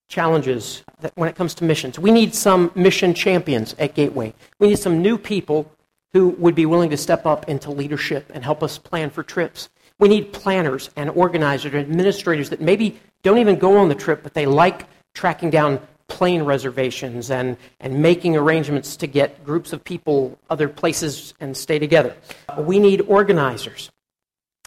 challenges 0.07 0.83
when 1.15 1.29
it 1.29 1.35
comes 1.35 1.53
to 1.55 1.63
missions. 1.63 1.97
We 1.99 2.11
need 2.11 2.35
some 2.35 2.71
mission 2.75 3.13
champions 3.13 3.75
at 3.79 3.95
Gateway. 3.95 4.33
We 4.59 4.69
need 4.69 4.79
some 4.79 5.01
new 5.01 5.17
people 5.17 5.71
who 6.13 6.29
would 6.29 6.55
be 6.55 6.65
willing 6.65 6.89
to 6.91 6.97
step 6.97 7.25
up 7.25 7.49
into 7.49 7.71
leadership 7.71 8.31
and 8.33 8.43
help 8.43 8.63
us 8.63 8.77
plan 8.77 9.09
for 9.09 9.23
trips. 9.23 9.69
We 9.99 10.07
need 10.07 10.33
planners 10.33 10.89
and 10.95 11.09
organizers 11.09 11.73
and 11.73 11.81
administrators 11.81 12.49
that 12.49 12.61
maybe 12.61 12.99
don't 13.23 13.37
even 13.39 13.57
go 13.57 13.77
on 13.77 13.89
the 13.89 13.95
trip, 13.95 14.23
but 14.23 14.33
they 14.33 14.45
like 14.45 14.85
tracking 15.13 15.49
down 15.49 15.79
plane 16.07 16.43
reservations 16.43 17.31
and, 17.31 17.57
and 17.79 18.01
making 18.01 18.37
arrangements 18.37 18.95
to 18.97 19.07
get 19.07 19.43
groups 19.43 19.73
of 19.73 19.83
people 19.83 20.37
other 20.49 20.69
places 20.69 21.33
and 21.39 21.57
stay 21.57 21.79
together. 21.79 22.15
We 22.57 22.79
need 22.79 23.01
organizers. 23.01 23.89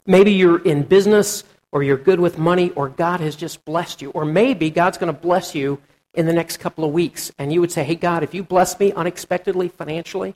Maybe 0.04 0.32
you're 0.32 0.62
in 0.62 0.82
business 0.82 1.44
or 1.72 1.82
you're 1.82 1.96
good 1.96 2.20
with 2.20 2.38
money 2.38 2.70
or 2.70 2.88
God 2.88 3.20
has 3.20 3.36
just 3.36 3.64
blessed 3.64 4.02
you. 4.02 4.10
Or 4.10 4.24
maybe 4.24 4.70
God's 4.70 4.98
going 4.98 5.12
to 5.12 5.20
bless 5.20 5.54
you 5.54 5.80
in 6.14 6.26
the 6.26 6.32
next 6.32 6.58
couple 6.58 6.84
of 6.84 6.92
weeks. 6.92 7.30
And 7.38 7.52
you 7.52 7.60
would 7.60 7.72
say, 7.72 7.84
hey, 7.84 7.94
God, 7.94 8.22
if 8.22 8.34
you 8.34 8.42
bless 8.42 8.78
me 8.78 8.92
unexpectedly 8.92 9.68
financially, 9.68 10.34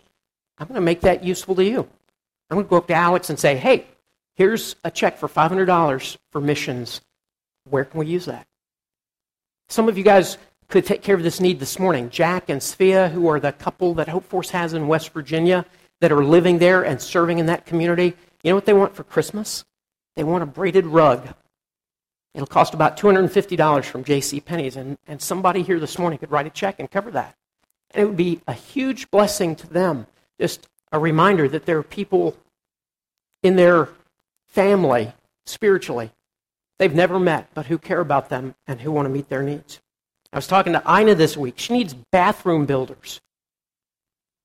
I'm 0.58 0.66
going 0.66 0.76
to 0.76 0.80
make 0.80 1.00
that 1.02 1.24
useful 1.24 1.54
to 1.56 1.64
you. 1.64 1.88
I'm 2.50 2.56
going 2.56 2.66
to 2.66 2.70
go 2.70 2.76
up 2.76 2.86
to 2.88 2.94
Alex 2.94 3.30
and 3.30 3.38
say, 3.38 3.56
hey, 3.56 3.86
here's 4.34 4.76
a 4.84 4.90
check 4.90 5.18
for 5.18 5.28
$500 5.28 6.16
for 6.30 6.40
missions. 6.40 7.00
Where 7.68 7.84
can 7.84 8.00
we 8.00 8.06
use 8.06 8.26
that? 8.26 8.46
Some 9.68 9.88
of 9.88 9.96
you 9.96 10.04
guys 10.04 10.36
could 10.68 10.84
take 10.84 11.02
care 11.02 11.14
of 11.14 11.22
this 11.22 11.40
need 11.40 11.60
this 11.60 11.78
morning. 11.78 12.10
Jack 12.10 12.48
and 12.48 12.60
Svea, 12.60 13.10
who 13.10 13.26
are 13.28 13.40
the 13.40 13.52
couple 13.52 13.94
that 13.94 14.08
Hope 14.08 14.24
Force 14.24 14.50
has 14.50 14.74
in 14.74 14.88
West 14.88 15.10
Virginia, 15.10 15.64
that 16.00 16.12
are 16.12 16.24
living 16.24 16.58
there 16.58 16.82
and 16.82 17.00
serving 17.00 17.38
in 17.38 17.46
that 17.46 17.64
community, 17.64 18.14
you 18.42 18.50
know 18.50 18.54
what 18.54 18.66
they 18.66 18.72
want 18.72 18.94
for 18.94 19.04
Christmas? 19.04 19.64
They 20.16 20.24
want 20.24 20.42
a 20.42 20.46
braided 20.46 20.86
rug. 20.86 21.34
It'll 22.34 22.46
cost 22.46 22.74
about 22.74 22.96
$250 22.96 23.84
from 23.84 24.04
J.C. 24.04 24.40
Penney's, 24.40 24.76
and, 24.76 24.96
and 25.06 25.20
somebody 25.20 25.62
here 25.62 25.78
this 25.78 25.98
morning 25.98 26.18
could 26.18 26.30
write 26.30 26.46
a 26.46 26.50
check 26.50 26.76
and 26.78 26.90
cover 26.90 27.10
that. 27.10 27.34
And 27.90 28.02
it 28.02 28.06
would 28.06 28.16
be 28.16 28.40
a 28.46 28.54
huge 28.54 29.10
blessing 29.10 29.54
to 29.56 29.66
them. 29.66 30.06
Just 30.40 30.66
a 30.92 30.98
reminder 30.98 31.48
that 31.48 31.66
there 31.66 31.78
are 31.78 31.82
people 31.82 32.36
in 33.42 33.56
their 33.56 33.88
family, 34.48 35.12
spiritually, 35.44 36.10
they've 36.78 36.94
never 36.94 37.18
met, 37.18 37.48
but 37.54 37.66
who 37.66 37.78
care 37.78 38.00
about 38.00 38.28
them 38.28 38.54
and 38.66 38.80
who 38.80 38.92
want 38.92 39.06
to 39.06 39.10
meet 39.10 39.28
their 39.28 39.42
needs. 39.42 39.80
I 40.32 40.36
was 40.36 40.46
talking 40.46 40.72
to 40.72 40.82
Ina 40.88 41.14
this 41.14 41.36
week. 41.36 41.58
She 41.58 41.74
needs 41.74 41.94
bathroom 42.10 42.64
builders. 42.64 43.20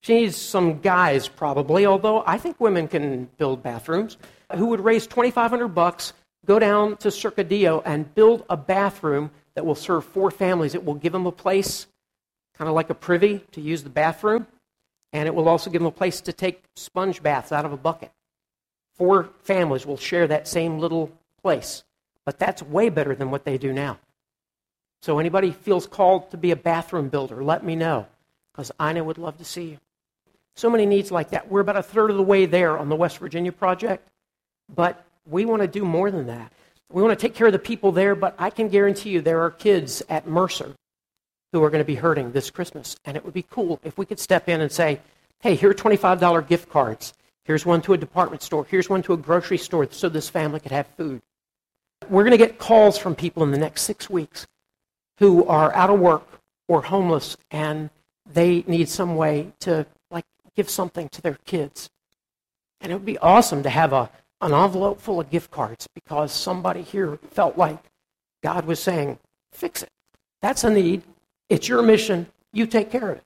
She 0.08 0.14
needs 0.14 0.38
some 0.38 0.80
guys, 0.80 1.28
probably, 1.28 1.86
although 1.86 2.24
I 2.26 2.38
think 2.38 2.62
women 2.62 2.88
can 2.88 3.26
build 3.36 3.62
bathrooms, 3.62 4.16
who 4.56 4.68
would 4.68 4.80
raise 4.80 5.06
2500 5.06 5.68
bucks, 5.68 6.14
go 6.46 6.60
down 6.60 6.96
to 7.00 7.10
Cercadillo, 7.10 7.82
and 7.84 8.16
build 8.16 8.46
a 8.50 8.56
bathroom 8.56 9.32
that 9.56 9.66
will 9.66 9.76
serve 9.76 10.06
four 10.06 10.32
families. 10.32 10.76
It 10.76 10.86
will 10.86 10.94
give 10.94 11.12
them 11.12 11.26
a 11.26 11.32
place, 11.34 11.88
kind 12.54 12.70
of 12.70 12.74
like 12.74 12.90
a 12.90 12.94
privy, 12.94 13.40
to 13.52 13.60
use 13.60 13.84
the 13.84 13.90
bathroom, 13.90 14.48
and 15.12 15.28
it 15.28 15.36
will 15.36 15.50
also 15.50 15.70
give 15.70 15.82
them 15.82 15.88
a 15.88 15.92
place 15.92 16.22
to 16.22 16.32
take 16.32 16.64
sponge 16.78 17.22
baths 17.22 17.52
out 17.52 17.66
of 17.66 17.74
a 17.74 17.78
bucket. 17.78 18.14
Four 18.94 19.32
families 19.42 19.86
will 19.86 19.98
share 19.98 20.26
that 20.28 20.48
same 20.48 20.80
little 20.80 21.12
place, 21.42 21.84
but 22.24 22.40
that's 22.40 22.64
way 22.64 22.88
better 22.88 23.14
than 23.14 23.30
what 23.30 23.44
they 23.44 23.58
do 23.58 23.74
now. 23.74 24.00
So, 25.02 25.20
anybody 25.20 25.52
feels 25.52 25.86
called 25.86 26.32
to 26.32 26.38
be 26.38 26.52
a 26.52 26.56
bathroom 26.56 27.10
builder, 27.10 27.44
let 27.44 27.66
me 27.66 27.76
know, 27.76 28.08
because 28.54 28.72
Ina 28.82 29.04
would 29.04 29.18
love 29.18 29.38
to 29.40 29.44
see 29.44 29.72
you. 29.72 29.80
So 30.58 30.72
many 30.72 30.88
needs 30.88 31.12
like 31.12 31.30
that. 31.30 31.52
We're 31.52 31.60
about 31.60 31.78
a 31.78 31.84
third 31.84 32.10
of 32.10 32.18
the 32.18 32.24
way 32.24 32.48
there 32.48 32.80
on 32.80 32.90
the 32.90 32.96
West 32.96 33.20
Virginia 33.20 33.52
project, 33.52 34.08
but 34.74 35.06
we 35.28 35.46
want 35.46 35.62
to 35.62 35.68
do 35.68 35.86
more 35.86 36.10
than 36.10 36.26
that. 36.28 36.52
We 36.92 37.04
want 37.04 37.18
to 37.18 37.28
take 37.28 37.36
care 37.36 37.46
of 37.46 37.54
the 37.54 37.60
people 37.60 37.92
there, 37.92 38.16
but 38.16 38.34
I 38.40 38.50
can 38.50 38.68
guarantee 38.68 39.12
you 39.12 39.22
there 39.22 39.42
are 39.42 39.52
kids 39.52 40.02
at 40.10 40.28
Mercer 40.28 40.74
who 41.54 41.64
are 41.64 41.70
going 41.70 41.84
to 41.84 41.86
be 41.86 41.94
hurting 41.94 42.32
this 42.32 42.50
Christmas. 42.50 42.96
And 43.06 43.16
it 43.16 43.24
would 43.24 43.36
be 43.36 43.44
cool 43.44 43.80
if 43.84 44.00
we 44.00 44.06
could 44.08 44.20
step 44.20 44.50
in 44.50 44.62
and 44.62 44.72
say, 44.72 45.00
hey, 45.42 45.54
here 45.54 45.70
are 45.70 45.76
$25 45.76 46.48
gift 46.48 46.70
cards. 46.70 47.14
Here's 47.46 47.64
one 47.64 47.84
to 47.84 47.94
a 47.94 47.98
department 47.98 48.42
store. 48.42 48.66
Here's 48.68 48.90
one 48.90 49.04
to 49.04 49.14
a 49.14 49.18
grocery 49.18 49.60
store 49.60 49.88
so 49.92 50.10
this 50.10 50.28
family 50.28 50.60
could 50.60 50.72
have 50.72 50.88
food. 50.98 51.22
We're 52.10 52.24
going 52.24 52.32
to 52.32 52.38
get 52.38 52.58
calls 52.58 52.98
from 52.98 53.14
people 53.14 53.44
in 53.44 53.52
the 53.52 53.60
next 53.60 53.84
six 53.84 54.10
weeks 54.10 54.48
who 55.20 55.46
are 55.46 55.72
out 55.76 55.92
of 55.92 56.00
work 56.00 56.42
or 56.68 56.82
homeless 56.82 57.38
and 57.52 57.92
they 58.26 58.64
need 58.66 58.90
some 58.90 59.16
way 59.16 59.54
to 59.60 59.86
give 60.58 60.70
something 60.70 61.08
to 61.10 61.22
their 61.22 61.38
kids. 61.46 61.90
And 62.82 62.92
it 62.92 62.96
would 62.96 63.06
be 63.06 63.18
awesome 63.20 63.64
to 63.64 63.70
have 63.70 63.94
a, 63.94 64.10
an 64.42 64.54
envelope 64.54 65.00
full 65.00 65.22
of 65.22 65.30
gift 65.30 65.52
cards 65.52 65.88
because 65.96 66.34
somebody 66.34 66.82
here 66.82 67.18
felt 67.32 67.58
like 67.58 67.78
God 68.44 68.66
was 68.66 68.82
saying, 68.82 69.20
fix 69.54 69.84
it. 69.84 69.90
That's 70.42 70.64
a 70.64 70.70
need. 70.70 71.04
It's 71.48 71.70
your 71.70 71.82
mission. 71.82 72.28
You 72.52 72.68
take 72.68 72.92
care 72.92 73.12
of 73.12 73.18
it. 73.20 73.24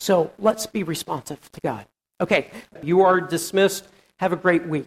So 0.00 0.32
let's 0.38 0.66
be 0.66 0.82
responsive 0.82 1.50
to 1.50 1.60
God. 1.62 1.86
Okay, 2.20 2.50
you 2.82 3.00
are 3.00 3.20
dismissed. 3.20 3.88
Have 4.18 4.32
a 4.32 4.36
great 4.36 4.66
week. 4.66 4.86